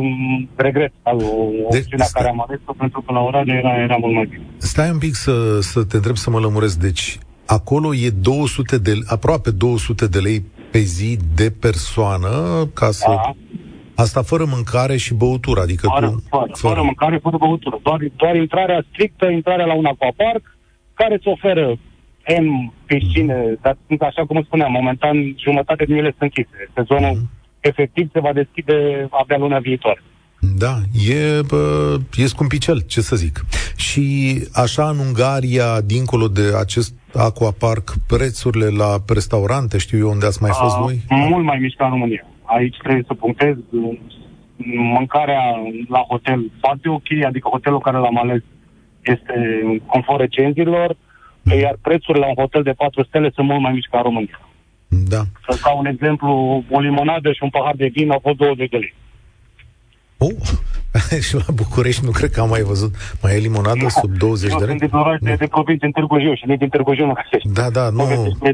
[0.55, 1.15] regret al
[1.63, 4.43] opțiunea de, care am ales-o, pentru că la ora de era, era mult mai bine.
[4.57, 6.79] Stai un pic să, să te întreb să mă lămuresc.
[6.79, 13.05] Deci, acolo e 200 de, aproape 200 de lei pe zi de persoană ca să...
[13.07, 13.35] Da.
[13.95, 16.23] Asta fără mâncare și băutură, adică fără, tu...
[16.29, 17.79] Fără, fără, fără mâncare, fără băutură.
[17.83, 20.57] Doar, doar intrarea strictă, intrarea la un aquapark,
[20.93, 21.77] care îți oferă
[22.41, 26.69] M piscine, dar sunt, așa cum spuneam, momentan jumătate din ele sunt închise.
[26.75, 27.59] Sezonul mm-hmm.
[27.59, 30.01] efectiv se va deschide abia luna viitoare.
[30.39, 30.77] Da,
[31.09, 33.45] e, bă, e scumpicel, ce să zic.
[33.75, 40.41] Și așa în Ungaria, dincolo de acest aquapark, prețurile la restaurante, știu eu unde ați
[40.41, 41.01] mai fost A, voi?
[41.09, 42.25] Mult mai mici ca în România.
[42.43, 43.55] Aici trebuie să punctez
[44.97, 45.41] mâncarea
[45.89, 48.41] la hotel foarte ok, adică hotelul care l-am ales
[49.01, 49.33] este
[49.85, 50.97] conform recenzilor,
[51.41, 51.59] mm.
[51.59, 54.39] iar prețurile la un hotel de 4 stele sunt mult mai mici ca în România.
[54.87, 55.21] Da.
[55.49, 58.77] Să ca un exemplu, o limonadă și un pahar de vin au fost 20 de
[58.77, 58.93] lei.
[60.17, 60.35] Oh,
[61.27, 62.95] și la București nu cred că am mai văzut.
[63.21, 63.89] Mai e limonadă da.
[63.89, 64.67] sub 20 de lei?
[64.67, 67.13] sunt din oraș de, de provincie în Târgu Jiu și nici din Târgu Jiu nu
[67.13, 67.49] găsești.
[67.49, 68.03] Da, da, nu.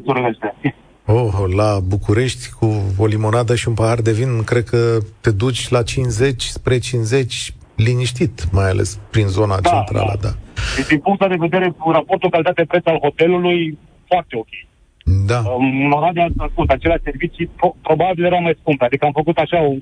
[0.06, 0.56] Nu astea.
[1.06, 5.70] Oh, la București cu o limonadă și un pahar de vin, cred că te duci
[5.70, 10.28] la 50 spre 50 liniștit, mai ales prin zona da, centrală, da.
[10.28, 10.34] da.
[10.76, 13.78] Deci, din punctul de vedere, raportul calitate-preț al hotelului,
[14.08, 14.48] foarte ok.
[15.26, 15.40] Da.
[15.58, 18.86] În Oradea am spus, acelea servicii pro- probabil erau mai scumpe.
[18.86, 19.74] Adică am făcut așa o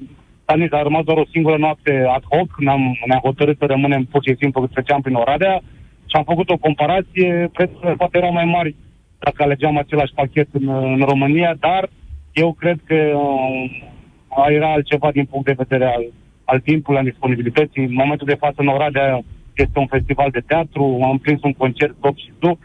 [0.51, 4.21] Stanis a rămas doar o singură noapte ad hoc, ne-am, ne-am hotărât să rămânem pur
[4.23, 5.61] și simplu că treceam prin Oradea
[6.09, 8.75] și am făcut o comparație, prețurile poate erau mai mari
[9.19, 11.89] dacă alegeam același pachet în, în România, dar
[12.33, 16.03] eu cred că uh, era altceva din punct de vedere al,
[16.45, 17.83] al timpului, al disponibilității.
[17.83, 19.21] În momentul de față în Oradea
[19.55, 22.59] este un festival de teatru, am prins un concert top și duc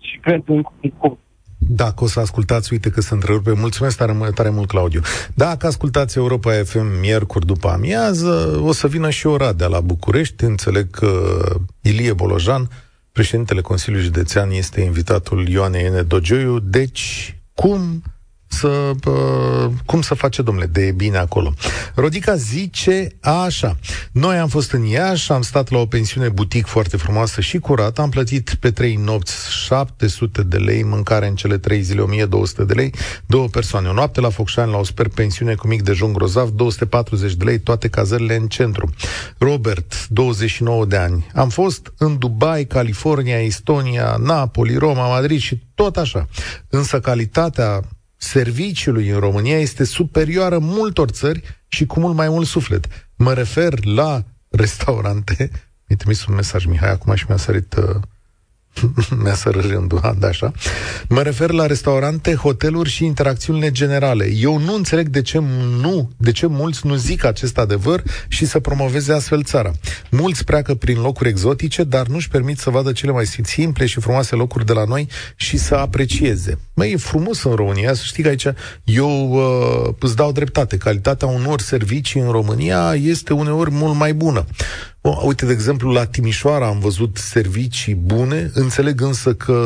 [0.00, 0.92] și cred în, în,
[1.68, 3.52] dacă o să ascultați, uite că se întrerupe.
[3.52, 5.00] Mulțumesc tare, tare mult, Claudiu.
[5.34, 10.44] Dacă ascultați Europa FM miercuri după amiază, o să vină și ora de la București.
[10.44, 11.38] Înțeleg că
[11.80, 12.68] Ilie Bolojan,
[13.12, 16.58] președintele Consiliului Județean, este invitatul Ioane Ene Dogioiu.
[16.58, 18.02] Deci, cum
[18.54, 21.54] să, uh, cum să face, domnule, de bine acolo.
[21.94, 23.76] Rodica zice așa,
[24.12, 28.00] noi am fost în Iași, am stat la o pensiune butic foarte frumoasă și curată,
[28.00, 32.72] am plătit pe trei nopți 700 de lei, mâncare în cele trei zile 1200 de
[32.72, 32.94] lei,
[33.26, 33.88] două persoane.
[33.88, 37.58] O noapte la Focșani, la o sper pensiune cu mic dejun grozav, 240 de lei,
[37.60, 38.90] toate cazările în centru.
[39.38, 41.26] Robert, 29 de ani.
[41.34, 46.28] Am fost în Dubai, California, Estonia, Napoli, Roma, Madrid și tot așa.
[46.68, 47.80] Însă calitatea
[48.24, 52.86] serviciului în România este superioară multor țări și cu mult mai mult suflet.
[53.16, 55.50] Mă refer la restaurante.
[55.86, 58.00] Mi-a trimis un mesaj Mihai acum și mi-a sărit uh,
[59.22, 60.52] mi-a să rândul, da, așa.
[61.08, 64.30] Mă refer la restaurante, hoteluri și interacțiunile generale.
[64.34, 65.38] Eu nu înțeleg de ce
[65.80, 69.70] nu, de ce mulți nu zic acest adevăr și să promoveze astfel țara.
[70.10, 74.34] Mulți pleacă prin locuri exotice, dar nu-și permit să vadă cele mai simple și frumoase
[74.34, 76.58] locuri de la noi și să aprecieze.
[76.74, 78.46] Măi, e frumos în România, să știi că aici
[78.84, 80.76] eu uh, îți dau dreptate.
[80.76, 84.44] Calitatea unor servicii în România este uneori mult mai bună.
[85.04, 89.62] Uite, de exemplu, la Timișoara am văzut servicii bune, înțeleg însă că,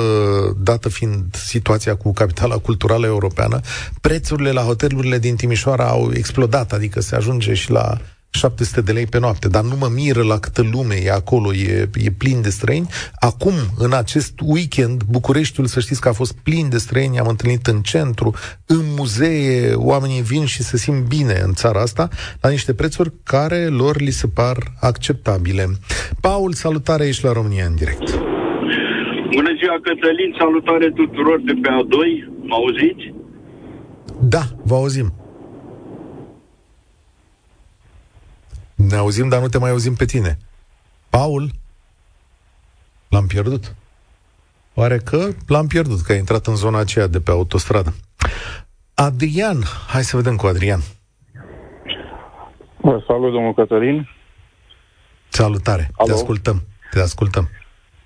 [0.63, 3.61] dată fiind situația cu capitala culturală europeană,
[4.01, 7.99] prețurile la hotelurile din Timișoara au explodat, adică se ajunge și la
[8.39, 11.89] 700 de lei pe noapte, dar nu mă miră la câtă lume e acolo, e,
[11.95, 12.89] e plin de străini.
[13.21, 17.67] Acum, în acest weekend, Bucureștiul, să știți că a fost plin de străini, am întâlnit
[17.67, 18.35] în centru,
[18.67, 22.09] în muzee, oamenii vin și se simt bine în țara asta,
[22.41, 25.65] la niște prețuri care lor li se par acceptabile.
[26.21, 28.09] Paul, salutare, ești la România în direct.
[29.35, 31.97] Bună ziua, Cătălin, salutare tuturor de pe A2,
[32.49, 33.15] mă auziți?
[34.21, 35.13] Da, vă auzim.
[38.79, 40.39] Ne auzim, dar nu te mai auzim pe tine.
[41.11, 41.51] Paul?
[43.09, 43.75] L-am pierdut.
[44.75, 47.95] Oare că l-am pierdut, că a intrat în zona aceea de pe autostradă.
[48.95, 50.81] Adrian, hai să vedem cu Adrian.
[52.81, 54.09] Bă, salut, domnul Cătălin.
[55.29, 56.09] Salutare, Alo?
[56.09, 57.49] te ascultăm, te ascultăm.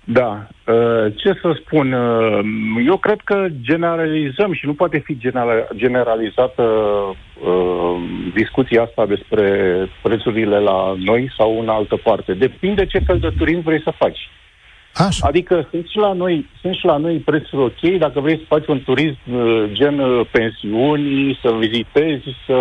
[0.03, 0.47] Da.
[0.67, 1.93] Uh, ce să spun?
[1.93, 2.39] Uh,
[2.85, 5.17] eu cred că generalizăm și nu poate fi
[5.75, 7.95] generalizată uh,
[8.33, 12.33] discuția asta despre prețurile la noi sau în altă parte.
[12.33, 14.29] Depinde ce fel de turism vrei să faci.
[14.93, 15.27] Așa.
[15.27, 18.67] Adică sunt și la noi, sunt și la noi prețuri ok dacă vrei să faci
[18.67, 22.57] un turism uh, gen uh, pensiuni, să vizitezi, să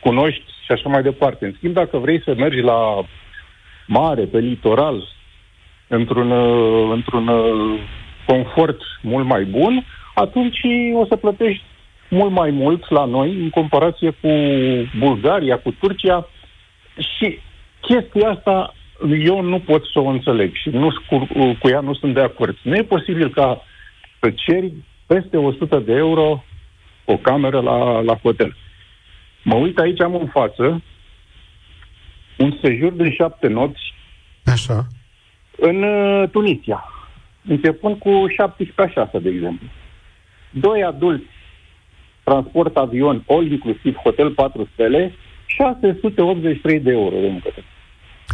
[0.00, 1.44] cunoști și așa mai departe.
[1.44, 3.04] În schimb, dacă vrei să mergi la
[3.86, 5.08] mare, pe litoral,
[5.90, 7.30] într-un, uh, într-un
[8.26, 10.60] confort mult mai bun, atunci
[10.94, 11.62] o să plătești
[12.08, 14.28] mult mai mult la noi în comparație cu
[14.98, 16.28] Bulgaria, cu Turcia
[17.16, 17.38] și
[17.80, 18.74] chestia asta
[19.24, 21.28] eu nu pot să o înțeleg și nu, cu,
[21.60, 22.56] cu ea nu sunt de acord.
[22.62, 23.64] Nu e posibil ca
[24.20, 24.72] să ceri
[25.06, 26.44] peste 100 de euro
[27.04, 28.56] o cameră la, la hotel.
[29.42, 30.82] Mă uit aici, am în față
[32.36, 33.94] un sejur de șapte nopți
[34.44, 34.86] Așa.
[35.60, 36.84] În uh, Tunisia,
[37.48, 39.66] începând cu 17 6, de exemplu.
[40.50, 41.26] Doi adulți,
[42.22, 45.14] transport avion, all inclusiv, hotel 4 stele,
[45.46, 47.64] 683 de euro, de câte.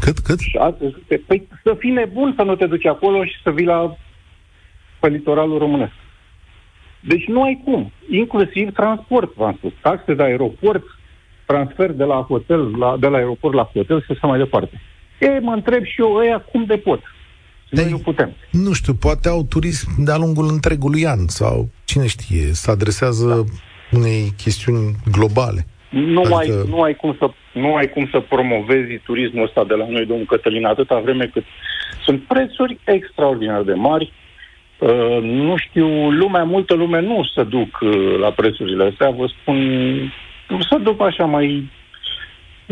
[0.01, 0.39] Cât, cât?
[0.39, 1.17] 600.
[1.27, 3.97] Păi să fii nebun să nu te duci acolo și să vii la
[5.01, 5.93] pe litoralul românesc.
[7.01, 7.93] Deci nu ai cum.
[8.11, 9.73] Inclusiv transport, v-am spus.
[9.81, 10.85] Taxe de aeroport,
[11.47, 14.81] transfer de la hotel, la, de la aeroport la hotel și așa mai departe.
[15.21, 17.01] E, mă întreb și eu, ăia cum de pot?
[17.71, 18.35] Noi Ei, nu putem.
[18.51, 23.99] Nu știu, poate au turism de-a lungul întregului an sau cine știe, se adresează da.
[23.99, 25.67] unei chestiuni globale.
[25.91, 29.75] Nu, Adică- ai, nu, ai cum să, nu ai cum să promovezi turismul ăsta de
[29.75, 31.45] la noi, domnul Cătălin, atâta vreme cât
[32.05, 34.13] sunt prețuri extraordinar de mari.
[34.79, 39.59] Uh, nu știu, lumea, multă lume nu se duc uh, la prețurile astea, vă spun,
[40.69, 41.71] să duc așa mai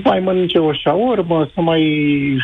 [0.02, 1.82] mai mănânce o șaormă, să mai
[2.34, 2.42] uh,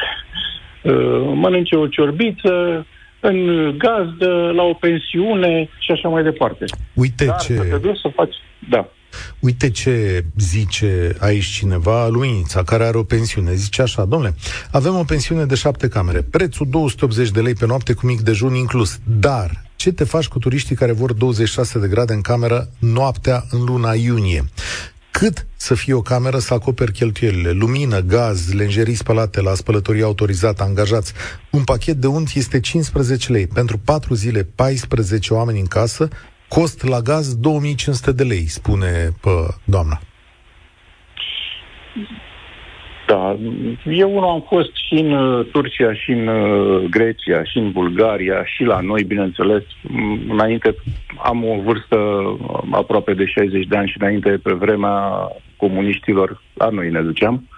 [1.35, 2.87] mănânce o ciorbiță,
[3.21, 3.47] în
[3.79, 6.65] gazdă, la o pensiune și așa mai departe.
[6.95, 7.55] Uite Dar ce...
[7.55, 8.35] să te duci să faci...
[8.71, 8.89] Da.
[9.41, 13.55] Uite ce zice aici cineva, Luinița, care are o pensiune.
[13.55, 14.35] Zice așa, domnule,
[14.73, 18.55] avem o pensiune de șapte camere, prețul 280 de lei pe noapte cu mic dejun
[18.55, 23.43] inclus, dar ce te faci cu turiștii care vor 26 de grade în cameră noaptea
[23.51, 24.45] în luna iunie?
[25.11, 27.51] Cât să fie o cameră să acoperi cheltuielile?
[27.51, 31.13] Lumină, gaz, lenjerii spălate la spălătorie autorizată, angajați.
[31.51, 33.47] Un pachet de unt este 15 lei.
[33.47, 36.09] Pentru 4 zile, 14 oameni în casă,
[36.49, 40.01] cost la gaz 2500 de lei, spune pă, doamna.
[43.11, 43.37] Da,
[43.85, 48.45] eu unul am fost și în uh, Turcia, și în uh, Grecia, și în Bulgaria,
[48.45, 49.63] și la noi, bineînțeles.
[49.63, 50.75] M- Înainte
[51.23, 56.69] am o vârstă uh, aproape de 60 de ani și înainte, pe vremea comuniștilor, la
[56.69, 57.49] noi ne duceam.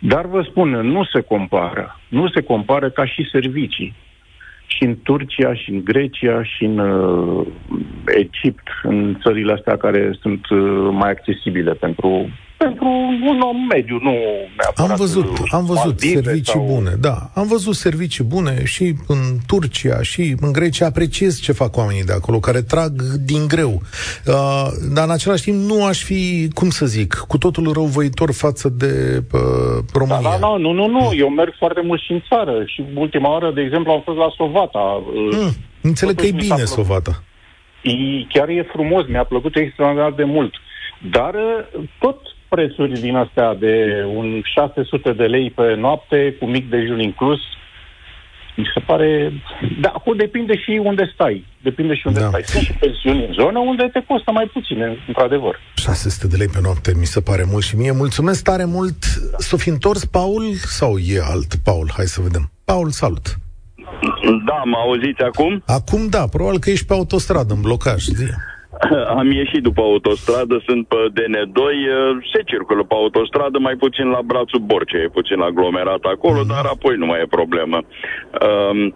[0.00, 2.00] Dar vă spun, nu se compară.
[2.08, 3.94] Nu se compară ca și servicii.
[4.66, 7.46] Și în Turcia, și în Grecia, și în uh,
[8.06, 12.86] Egipt, în țările astea care sunt uh, mai accesibile pentru pentru
[13.30, 14.12] un om mediu, nu
[14.56, 16.64] neapărat Am văzut, uh, am văzut Maldive servicii sau...
[16.64, 17.30] bune, da.
[17.34, 20.86] Am văzut servicii bune și în Turcia și în Grecia.
[20.86, 23.80] Apreciez ce fac oamenii de acolo, care trag din greu.
[24.26, 28.68] Uh, dar în același timp nu aș fi, cum să zic, cu totul răuvoitor față
[28.68, 29.40] de uh,
[29.92, 30.30] Da, România.
[30.30, 33.52] da, da, nu, nu, nu, eu merg foarte mult și în țară și ultima oară,
[33.54, 34.78] de exemplu, am fost la Sovata.
[34.78, 36.84] uh, Mm, înțeleg că e Totuși mi s-a bine, plăcut.
[36.86, 37.22] Sovata.
[37.82, 37.92] E,
[38.28, 40.52] chiar e frumos, mi-a plăcut extraordinar de mult.
[41.10, 42.18] Dar uh, tot
[42.54, 43.74] prețuri din astea de
[44.14, 47.40] un 600 de lei pe noapte, cu mic dejun inclus,
[48.56, 49.32] mi se pare...
[49.80, 51.44] Da, acum depinde și unde stai.
[51.62, 52.28] Depinde și unde Da.
[52.28, 52.42] stai.
[52.44, 55.60] Sunt și pensiuni în zonă unde te costă mai puțin, într-adevăr.
[55.74, 57.92] 600 de lei pe noapte mi se pare mult și mie.
[57.92, 59.04] Mulțumesc tare mult.
[59.38, 61.90] S-o fi întors Paul sau e alt Paul?
[61.96, 62.50] Hai să vedem.
[62.64, 63.26] Paul, salut.
[64.46, 65.62] Da, mă auziți acum?
[65.66, 68.02] Acum da, probabil că ești pe autostradă, în blocaj.
[68.04, 68.24] Zi.
[69.18, 71.58] Am ieșit după autostradă, sunt pe DN2,
[72.32, 76.48] se circulă pe autostradă, mai puțin la brațul Borce, e puțin aglomerat acolo, Mhm.
[76.48, 77.78] dar apoi nu mai e problemă.
[78.46, 78.94] Um,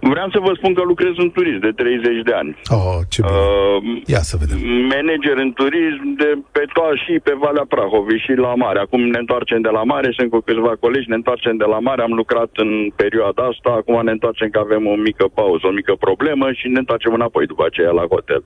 [0.00, 2.52] vreau să vă spun că lucrez în turism de 30 de ani.
[2.76, 3.36] Oh, ce bine.
[3.36, 4.58] Uh, Ia să vedem.
[4.94, 8.78] manager în turism de pe toa și pe Valea Prahovei și la mare.
[8.78, 12.02] Acum ne întoarcem de la mare, sunt cu câțiva colegi, ne întoarcem de la mare,
[12.02, 12.70] am lucrat în
[13.02, 16.78] perioada asta, acum ne întoarcem că avem o mică pauză, o mică problemă și ne
[16.78, 18.42] întoarcem înapoi după aceea la hotel.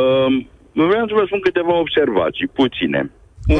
[0.00, 0.28] Uh,
[0.72, 3.10] vreau să vă spun câteva observații, puține.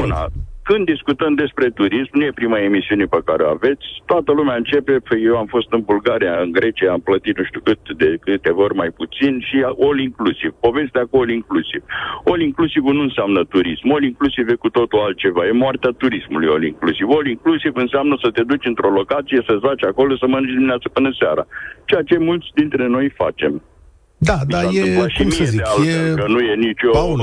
[0.01, 0.25] Una,
[0.69, 4.93] când discutăm despre turism, nu e prima emisiune pe care o aveți, toată lumea începe,
[5.07, 8.61] păi eu am fost în Bulgaria, în Grecia, am plătit nu știu cât de câteva
[8.61, 10.51] ori mai puțin și all inclusiv.
[10.67, 11.81] Povestea cu all inclusiv.
[12.29, 16.63] All inclusiv nu înseamnă turism, all inclusiv e cu totul altceva, e moartea turismului all
[16.63, 17.07] inclusiv.
[17.09, 21.09] All inclusiv înseamnă să te duci într-o locație, să-ți faci acolo, să mănânci dimineața până
[21.19, 21.43] seara.
[21.85, 23.61] Ceea ce mulți dintre noi facem.
[24.17, 26.19] Da, Mi da, s-a e, întâmplat și cum să mie zic, de altfel, e...
[26.21, 26.89] că nu e nicio...
[26.89, 27.19] Paul,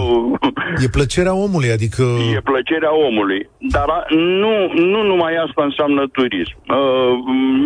[0.84, 2.02] E plăcerea omului, adică...
[2.36, 3.48] E plăcerea omului.
[3.58, 4.04] Dar a,
[4.42, 6.56] nu, nu numai asta înseamnă turism.
[6.68, 7.12] Uh,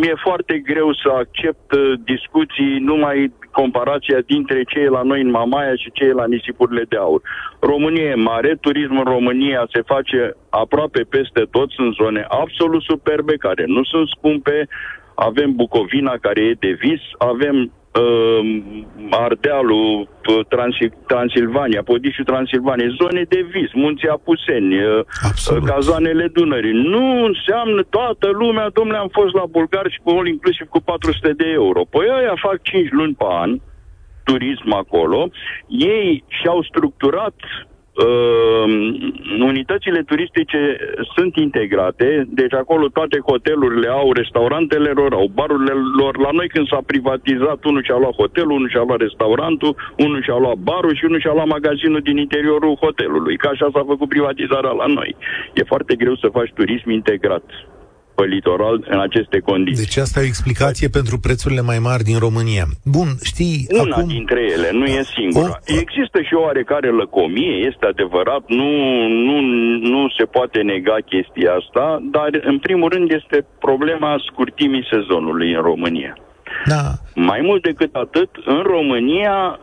[0.01, 5.75] mi-e foarte greu să accept uh, discuții numai comparația dintre cei la noi în Mamaia
[5.75, 7.21] și cei la nisipurile de aur.
[7.61, 13.35] România e mare, turismul în România se face aproape peste tot, sunt zone absolut superbe,
[13.37, 14.69] care nu sunt scumpe,
[15.15, 17.78] avem Bucovina, care e de vis, avem uh,
[19.11, 25.63] Ardealul, uh, Transi- Transilvania, Podișul Transilvania, zone de vis, Munții Apuseni, uh, Absolut.
[25.63, 26.73] uh, cazoanele Dunării.
[26.73, 31.33] Nu înseamnă toată lumea, domnule, am fost la bulgar și cu all inclusiv cu 400
[31.33, 31.85] de euro.
[31.85, 33.59] Păi ăia fac 5 luni pe an,
[34.25, 35.29] turism acolo,
[35.67, 37.35] ei și-au structurat
[38.05, 38.65] uh,
[39.41, 40.77] unitățile turistice
[41.15, 46.19] sunt integrate, deci acolo toate hotelurile au, restaurantele lor au, barurile lor.
[46.19, 50.39] La noi când s-a privatizat, unul și-a luat hotelul, unul și-a luat restaurantul, unul și-a
[50.39, 53.37] luat barul și unul și-a luat magazinul din interiorul hotelului.
[53.37, 55.17] Ca așa s-a făcut privatizarea la noi.
[55.55, 57.45] E foarte greu să faci turism integrat
[58.19, 59.85] pe litoral în aceste condiții.
[59.85, 62.65] Deci asta e o explicație pentru prețurile mai mari din România.
[62.97, 64.09] Bun, știi, Una acum...
[64.09, 65.49] dintre ele, nu e singura.
[65.49, 68.71] O- Există și o oarecare lăcomie, este adevărat, nu,
[69.29, 69.37] nu,
[69.93, 75.63] nu se poate nega chestia asta, dar în primul rând este problema scurtimii sezonului în
[75.63, 76.13] România.
[76.67, 79.59] Da, Mai mult decât atât, în România,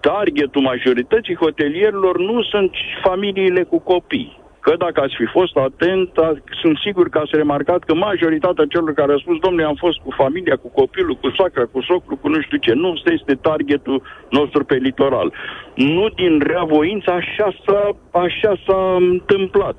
[0.00, 2.70] targetul majorității hotelierilor nu sunt
[3.02, 4.37] familiile cu copii.
[4.60, 8.92] Că dacă ați fi fost atent, a- sunt sigur că ați remarcat că majoritatea celor
[8.92, 12.28] care au spus, domnule, am fost cu familia, cu copilul, cu soacra, cu socru, cu
[12.28, 12.72] nu știu ce.
[12.74, 15.32] Nu, ăsta este targetul nostru pe litoral.
[15.74, 19.76] Nu din reavoință, așa s-a, așa s-a întâmplat.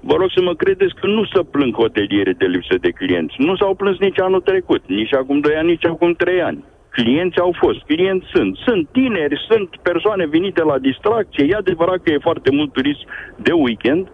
[0.00, 3.34] Vă rog să mă credeți că nu se plâng hoteliere de lipsă de clienți.
[3.38, 6.64] Nu s-au plâns nici anul trecut, nici acum 2 ani, nici acum 3 ani.
[7.00, 8.56] Clienți au fost, clienți sunt.
[8.66, 11.46] Sunt tineri, sunt persoane venite la distracție.
[11.48, 13.04] E adevărat că e foarte mult turism
[13.36, 14.04] de weekend,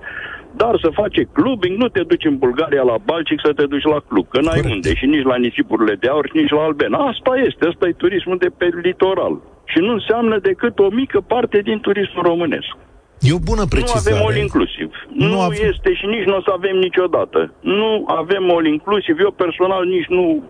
[0.57, 4.01] dar să face clubbing, nu te duci în Bulgaria la Balcic să te duci la
[4.09, 4.75] club, că n-ai Corect.
[4.75, 6.99] unde și nici la nisipurile de aur și nici la Albena.
[6.99, 9.35] Asta este, asta e turismul de pe litoral.
[9.65, 12.77] Și nu înseamnă decât o mică parte din turismul românesc.
[13.21, 14.15] E o bună Nu precizare.
[14.17, 14.89] avem all inclusiv.
[15.13, 17.53] Nu, Nu nu avem- este și nici nu o să avem niciodată.
[17.61, 19.19] Nu avem all inclusiv.
[19.21, 20.43] Eu personal nici nu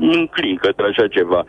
[0.00, 1.44] înclin către așa ceva.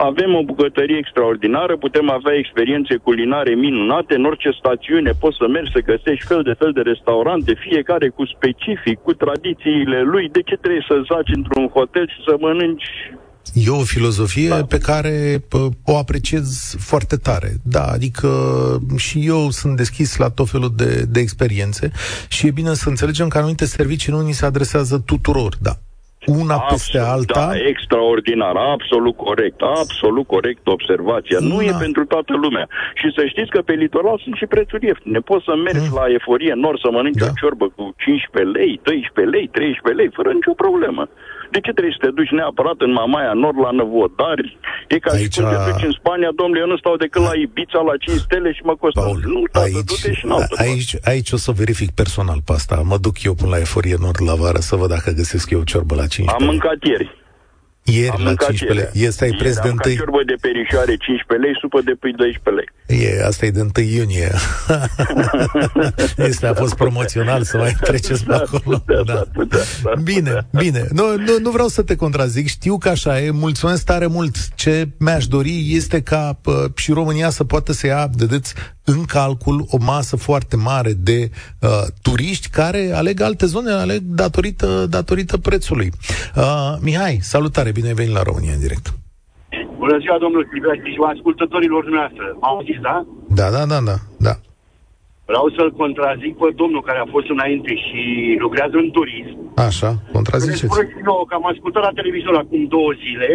[0.00, 5.72] Avem o bucătărie extraordinară, putem avea experiențe culinare minunate, în orice stațiune poți să mergi
[5.72, 10.28] să găsești fel de fel de restaurante, fiecare cu specific, cu tradițiile lui.
[10.28, 12.88] De ce trebuie să zaci într-un hotel și să mănânci
[13.54, 14.64] E o filozofie Da.
[14.64, 17.50] pe care pă, o apreciez foarte tare.
[17.62, 18.28] Da, adică
[18.96, 21.90] și eu sunt deschis la tot felul de, de experiențe
[22.28, 25.72] și e bine să înțelegem că anumite servicii nu ni se adresează tuturor, da.
[26.26, 31.38] Una peste alta, Da, extraordinar, absolut corect, absolut corect observația.
[31.50, 31.64] Nu Da.
[31.64, 32.66] e pentru toată lumea.
[33.00, 35.18] Și să știți că pe litoral sunt și prețuri ieftine.
[35.30, 37.26] Poți să mergi la eforie nord să mănânci Mm.
[37.26, 37.32] Da.
[37.32, 41.04] o ciorbă cu 15 lei, 12 lei, 13 lei, fără nicio problemă.
[41.54, 44.48] De ce trebuie să te duci neapărat în Mamaia Nord la Năvodari?
[44.94, 47.34] E ca Aici- și cum te duci în Spania, domnule, eu nu stau decât la
[47.44, 49.00] Ibiza, la 5 stele și mă costă.
[49.00, 50.62] Paul, nu, tată, aici, du-te și în altă parte.
[50.70, 52.74] aici, aici o să verific personal pe asta.
[52.90, 55.94] Mă duc eu până la Eforie Nord la vară să văd dacă găsesc eu ciorbă
[55.94, 57.08] la 15 Am mâncat ieri.
[57.82, 58.90] Ieri Am la mâncat 15 lei.
[58.94, 59.06] ieri.
[59.08, 61.94] Este ai Ieri preț de Am mâncat 1 ciorbă de perișoare 15 lei, supă de
[62.00, 62.68] pui 12 lei.
[63.02, 64.32] E, asta e de 1 iunie.
[66.30, 68.78] este, a fost promoțional să mai treceți pe Da, acolo.
[68.78, 70.46] putea, da, putea, da, Bine, putea.
[70.58, 70.86] bine.
[70.92, 73.30] Nu, nu, nu vreau să te contrazic, știu că așa e.
[73.30, 74.36] Mulțumesc tare mult.
[74.54, 78.54] Ce mi-aș dori este ca pă, și România să poată să ia, vedeți,
[78.88, 81.18] în calcul o masă foarte mare de
[81.62, 81.68] uh,
[82.02, 85.88] turiști care aleg alte zone, aleg datorită, datorită prețului.
[86.36, 88.86] Uh, Mihai, salutare, bine ai venit la România în direct.
[89.82, 92.24] Bună ziua, domnul Silvestri și ascultătorilor dumneavoastră.
[92.42, 92.96] M-au zis, da?
[93.38, 93.96] Da, da, da, da,
[94.26, 94.34] da.
[95.30, 98.00] Vreau să-l contrazic pe domnul care a fost înainte și
[98.44, 99.36] lucrează în turism.
[99.68, 100.68] Așa, Să ne contraziceți.
[100.72, 103.30] spuneți nouă că am ascultat la televizor acum două zile,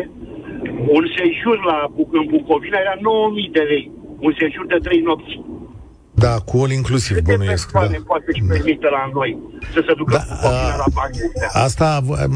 [0.97, 3.85] un sejur la, Buc- în Bucovina era 9.000 de lei.
[4.25, 5.35] Un sejur de trei nopți.
[6.25, 7.65] Da, cu all inclusiv, Câte bănuiesc.
[7.71, 7.79] Da.
[7.79, 9.31] persoane poate și permite la noi
[9.73, 11.47] să se ducă Da, da, Bucovina a- la bani ăștia?
[11.67, 11.87] Asta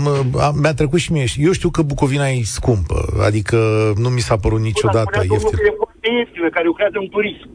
[0.03, 1.25] m- a- mi-a trecut și mie.
[1.47, 3.57] Eu știu că Bucovina e scumpă, adică
[4.03, 5.57] nu mi s-a părut niciodată Spunea domnul ieftin.
[5.59, 7.47] că e foarte ieftină, care lucrează în turism.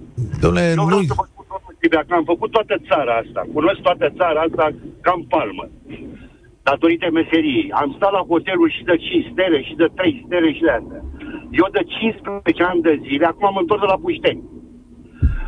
[0.45, 3.41] Dom'le, Eu nu vreau să vă spun, domnul Sibia, că am făcut toată țara asta.
[3.57, 4.65] Cunosc toată țara asta
[5.05, 5.65] ca în palmă.
[6.69, 7.67] Datorită meseriei.
[7.83, 11.03] Am stat la hoteluri și de 5 stele, și de 3 stele, și de astea.
[11.61, 14.43] Eu de 15 ani de zile, acum am întors de la Pușteni.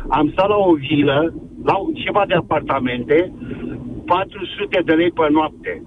[0.07, 3.17] Am stat la o vilă, la un- ceva de apartamente,
[4.05, 5.83] 400 de lei pe noapte.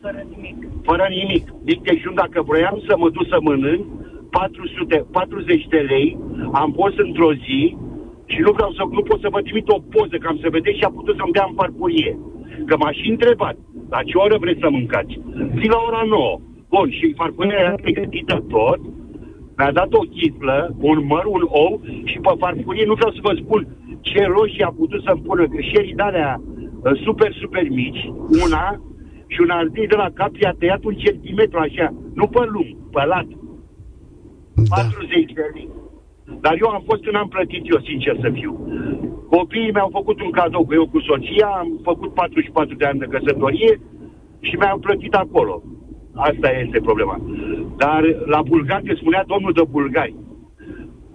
[0.00, 0.56] Fără nimic.
[0.82, 1.44] Fără nimic.
[1.64, 3.84] Mic dejun, dacă vroiam să mă duc să mănânc,
[4.30, 6.18] 400, 40 de lei,
[6.52, 7.76] am fost într-o zi
[8.32, 10.78] și nu vreau să, nu pot să vă trimit o poză, că am să vedeți
[10.78, 12.18] și a putut să-mi dea în farfurie.
[12.66, 13.56] Că m-aș și întrebat,
[13.90, 15.20] la ce oră vreți să mâncați?
[15.60, 16.40] Zi la ora 9.
[16.74, 18.80] Bun, și farfuria era pregătită tot,
[19.56, 20.58] mi-a dat o chiflă,
[20.90, 23.60] un măr, un ou și pe farfurie, nu vreau să vă spun
[24.00, 28.02] ce roșii a putut să-mi pună, că șerii de-alea uh, super, super mici,
[28.44, 28.80] una,
[29.26, 33.04] și un ardei de la cap i-a tăiat un centimetru așa, nu pe lung, pe
[33.04, 33.28] lat.
[34.54, 34.76] Da.
[34.76, 35.68] 40 de lei.
[36.40, 38.52] Dar eu am fost când am plătit eu, sincer să fiu.
[39.30, 43.12] Copiii mi-au făcut un cadou, că eu cu soția am făcut 44 de ani de
[43.14, 43.80] căsătorie
[44.40, 45.62] și mi-au plătit acolo.
[46.14, 47.20] Asta este problema.
[47.76, 50.14] Dar la Bulgari, că spunea domnul de Bulgari,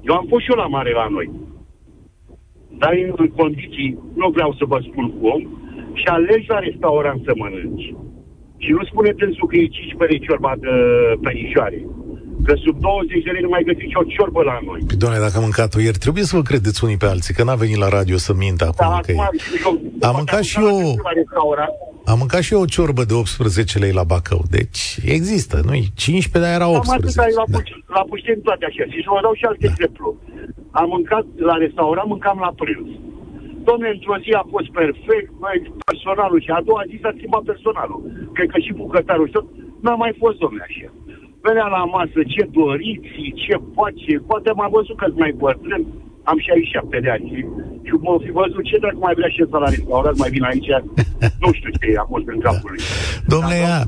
[0.02, 1.30] eu am fost și eu la mare la noi.
[2.78, 5.60] Dar în condiții, nu vreau să vă spun cum,
[5.94, 7.96] și alegi la restaurant să mănânci.
[8.58, 10.70] Și nu spune tânsul că e 15 lei ciorba de
[11.22, 11.86] perișoare.
[12.46, 14.80] Că sub 20 de lei nu mai găsiți o ciorbă la noi.
[14.88, 17.56] Păi, doamne, dacă am mâncat-o ieri, trebuie să vă credeți unii pe alții, că n-a
[17.56, 18.88] venit la radio să mintă acum.
[18.90, 20.06] Da, că acum, e...
[20.10, 20.78] Am mâncat și eu...
[22.12, 24.42] Am mâncat și eu o ciorbă de 18 lei la Bacău.
[24.58, 24.82] Deci
[25.18, 27.22] există, nu 15, dar era 18.
[27.22, 27.60] Am la, da.
[27.98, 28.84] la pușteni toate așa.
[28.94, 29.72] Și vă dau și alte da.
[29.72, 30.08] exemplu.
[30.82, 32.90] Am mâncat la restaurant, mâncam la prânz.
[33.68, 35.58] Domne, într-o zi a fost perfect, mai
[35.90, 38.00] personalul și a doua zi s-a schimbat personalul.
[38.36, 39.46] Cred că și bucătarul și tot.
[39.84, 40.90] N-a mai fost, domne, așa.
[41.46, 43.12] Venea la masă, ce doriți,
[43.44, 45.84] ce face, poate m-a văzut că mai bătrân,
[46.24, 47.40] am 67 de ani și,
[47.88, 50.72] și mă fi văzut ce dacă mai vrea și la restaurant, mai vin aici,
[51.44, 52.82] nu știu ce a fost în capul lui.
[53.34, 53.84] Domnule, ia,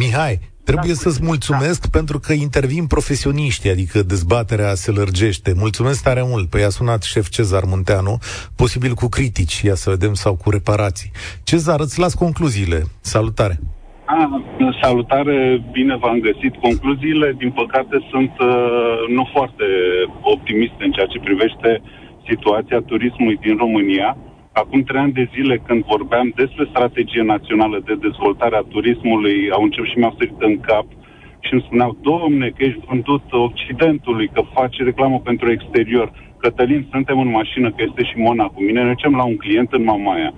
[0.00, 0.34] Mihai,
[0.70, 1.88] Trebuie da, să-ți mulțumesc da.
[1.90, 5.52] pentru că intervin profesioniști, adică dezbaterea se lărgește.
[5.56, 6.48] Mulțumesc tare mult.
[6.48, 8.18] Păi a sunat șef Cezar Munteanu,
[8.56, 11.10] posibil cu critici, ia să vedem, sau cu reparații.
[11.42, 12.82] Cezar, îți las concluziile.
[13.00, 13.60] Salutare!
[14.08, 14.42] A,
[14.82, 16.54] salutare, bine v-am găsit.
[16.60, 19.64] Concluziile, din păcate, sunt uh, nu foarte
[20.20, 21.82] optimiste în ceea ce privește
[22.28, 24.16] situația turismului din România.
[24.52, 29.62] Acum trei ani de zile, când vorbeam despre strategie națională de dezvoltare a turismului, au
[29.62, 30.86] început și mi-au sărit în cap
[31.40, 36.12] și îmi spuneau, domne, că ești vândut Occidentului, că faci reclamă pentru exterior.
[36.38, 39.72] Cătălin, suntem în mașină, că este și Mona cu mine, ne ducem la un client
[39.72, 40.32] în Mamaia.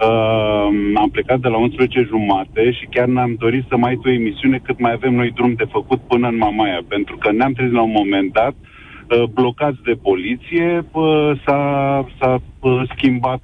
[0.00, 4.58] Uh, am plecat de la 11 jumate și chiar ne-am dorit să mai o emisiune
[4.62, 7.82] cât mai avem noi drum de făcut până în Mamaia, pentru că ne-am trezit la
[7.82, 8.68] un moment dat uh,
[9.10, 13.42] Uh, blocați de poliție, uh, s-a, s-a uh, schimbat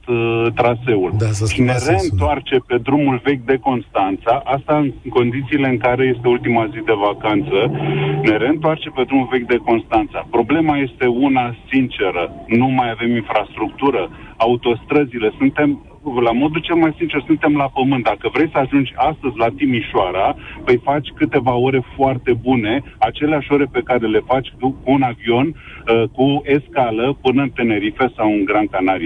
[0.55, 1.13] traseul.
[1.19, 6.29] Da, și ne reîntoarce pe drumul vechi de Constanța, asta în condițiile în care este
[6.29, 7.71] ultima zi de vacanță,
[8.23, 10.27] ne reîntoarce pe drumul vechi de Constanța.
[10.31, 15.81] Problema este una sinceră, nu mai avem infrastructură, autostrăzile, suntem
[16.15, 18.05] la modul cel mai sincer, suntem la pământ.
[18.05, 23.65] Dacă vrei să ajungi astăzi la Timișoara, păi faci câteva ore foarte bune, aceleași ore
[23.65, 28.45] pe care le faci cu un avion, uh, cu escală, până în Tenerife sau în
[28.45, 29.06] Gran Canaria.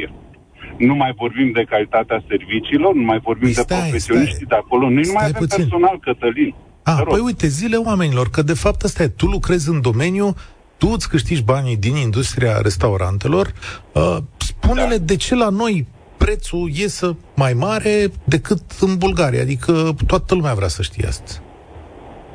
[0.88, 4.48] Nu mai vorbim de calitatea serviciilor, nu mai vorbim stai, de profesioniștii stai.
[4.48, 4.84] de acolo.
[4.88, 5.64] Noi nu mai avem puțin.
[5.64, 6.54] personal, Cătălin.
[6.82, 10.34] Ah, păi uite, zile oamenilor, că de fapt asta e, tu lucrezi în domeniu,
[10.76, 13.52] tu îți câștigi banii din industria restaurantelor,
[13.92, 15.04] uh, spune-le da.
[15.04, 19.40] de ce la noi prețul iese mai mare decât în Bulgaria.
[19.40, 19.72] Adică
[20.06, 21.32] toată lumea vrea să știe asta.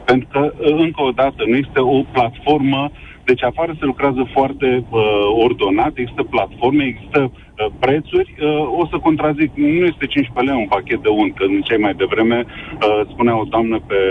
[0.06, 2.92] Pentru că, încă o dată, nu este o platformă
[3.26, 5.02] deci afară se lucrează foarte uh,
[5.46, 8.30] ordonat, există platforme, există uh, prețuri.
[8.40, 11.80] Uh, o să contrazic, nu este 15 lei un pachet de unt, că în cei
[11.86, 14.02] mai devreme uh, spunea o doamnă pe,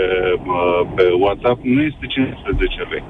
[0.45, 3.03] uh, pe WhatsApp, nu este 15 lei.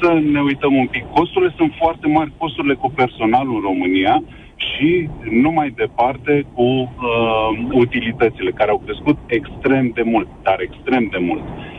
[0.00, 1.04] Să ne uităm un pic.
[1.18, 4.22] Costurile sunt foarte mari, costurile cu personalul în România,
[4.68, 11.08] și nu mai departe cu uh, utilitățile, care au crescut extrem de mult, dar extrem
[11.10, 11.42] de mult.
[11.42, 11.69] E,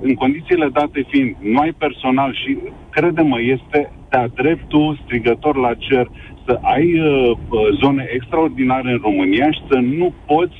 [0.00, 2.58] în condițiile date fiind, nu ai personal și,
[2.90, 6.10] crede-mă, este de-a dreptul strigător la cer
[6.46, 7.36] să ai uh,
[7.82, 10.56] zone extraordinare în România și să nu poți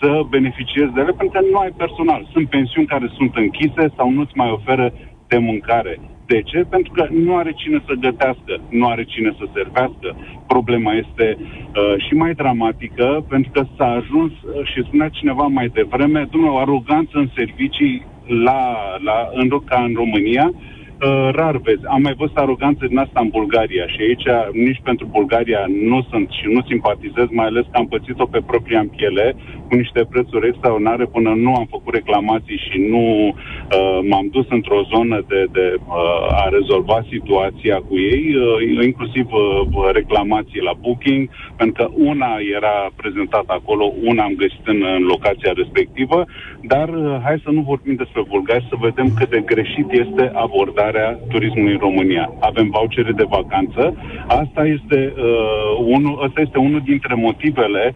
[0.00, 2.28] să beneficiezi de ele pentru că nu ai personal.
[2.32, 4.92] Sunt pensiuni care sunt închise sau nu-ți mai oferă
[5.28, 6.00] de mâncare.
[6.26, 6.58] De ce?
[6.58, 10.08] Pentru că nu are cine să gătească, nu are cine să servească.
[10.46, 15.68] Problema este uh, și mai dramatică, pentru că s-a ajuns, uh, și spunea cineva mai
[15.68, 20.52] devreme, o aroganță în servicii la, la, în, ca în România,
[21.02, 21.86] uh, rar vezi.
[21.86, 26.28] Am mai văzut aroganță din asta în Bulgaria și aici nici pentru Bulgaria nu sunt
[26.30, 29.34] și nu simpatizez, mai ales că am pățit-o pe propria în piele
[29.68, 34.80] cu niște prețuri extraordinare până nu am făcut reclamații și nu uh, m-am dus într-o
[34.94, 41.28] zonă de, de uh, a rezolva situația cu ei, uh, inclusiv uh, reclamații la Booking,
[41.56, 46.24] pentru că una era prezentată acolo, una am găsit în, în locația respectivă,
[46.62, 50.91] dar uh, hai să nu vorbim despre Bulgari, să vedem cât de greșit este abordarea
[50.92, 52.32] stimularea turismului în România.
[52.40, 53.96] Avem vouchere de vacanță.
[54.26, 57.94] Asta este, uh, unul, asta este unul dintre motivele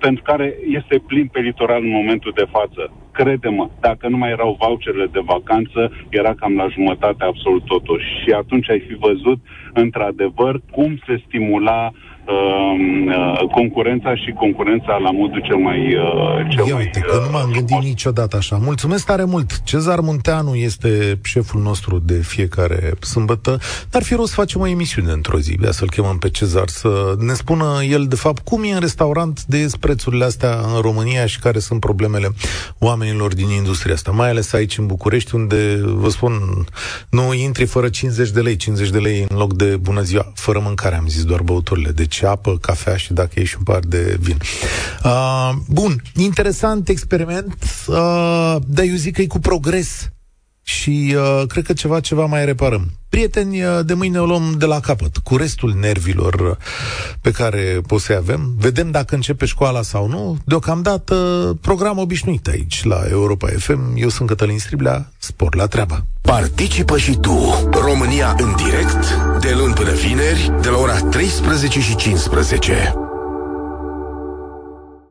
[0.00, 2.92] pentru care este plin pe litoral în momentul de față.
[3.12, 8.06] Crede-mă, dacă nu mai erau voucherele de vacanță, era cam la jumătate absolut totuși.
[8.22, 9.38] Și atunci ai fi văzut,
[9.72, 15.78] într-adevăr, cum se stimula uh, Um, uh, concurența și concurența la modul cel mai...
[15.94, 18.56] Uh, cel Ia mai, uite, că nu m-am gândit uh, niciodată așa.
[18.56, 19.62] Mulțumesc tare mult!
[19.62, 23.58] Cezar Munteanu este șeful nostru de fiecare sâmbătă.
[23.90, 27.14] Dar fi rost să facem o emisiune într-o zi, de să-l chemăm pe Cezar, să
[27.18, 31.38] ne spună el, de fapt, cum e în restaurant de prețurile astea în România și
[31.38, 32.28] care sunt problemele
[32.78, 36.32] oamenilor din industria asta, mai ales aici în București, unde, vă spun,
[37.10, 40.60] nu intri fără 50 de lei, 50 de lei în loc de bună ziua, fără
[40.64, 41.90] mâncare, am zis, doar băuturile.
[41.90, 44.36] Deci și apă, cafea și dacă e și un par de vin.
[45.04, 47.56] Uh, bun, interesant experiment,
[47.86, 50.10] uh, dar eu zic că e cu progres
[50.70, 52.90] și uh, cred că ceva, ceva mai reparăm.
[53.08, 56.58] Prieteni, uh, de mâine o luăm de la capăt, cu restul nervilor
[57.20, 58.54] pe care poți să avem.
[58.58, 60.38] Vedem dacă începe școala sau nu.
[60.44, 61.14] Deocamdată,
[61.60, 63.92] program obișnuit aici, la Europa FM.
[63.96, 66.04] Eu sunt Cătălin Striblea, spor la treabă.
[66.20, 71.96] Participă și tu, România în direct, de luni până vineri, de la ora 13 și
[71.96, 73.09] 15.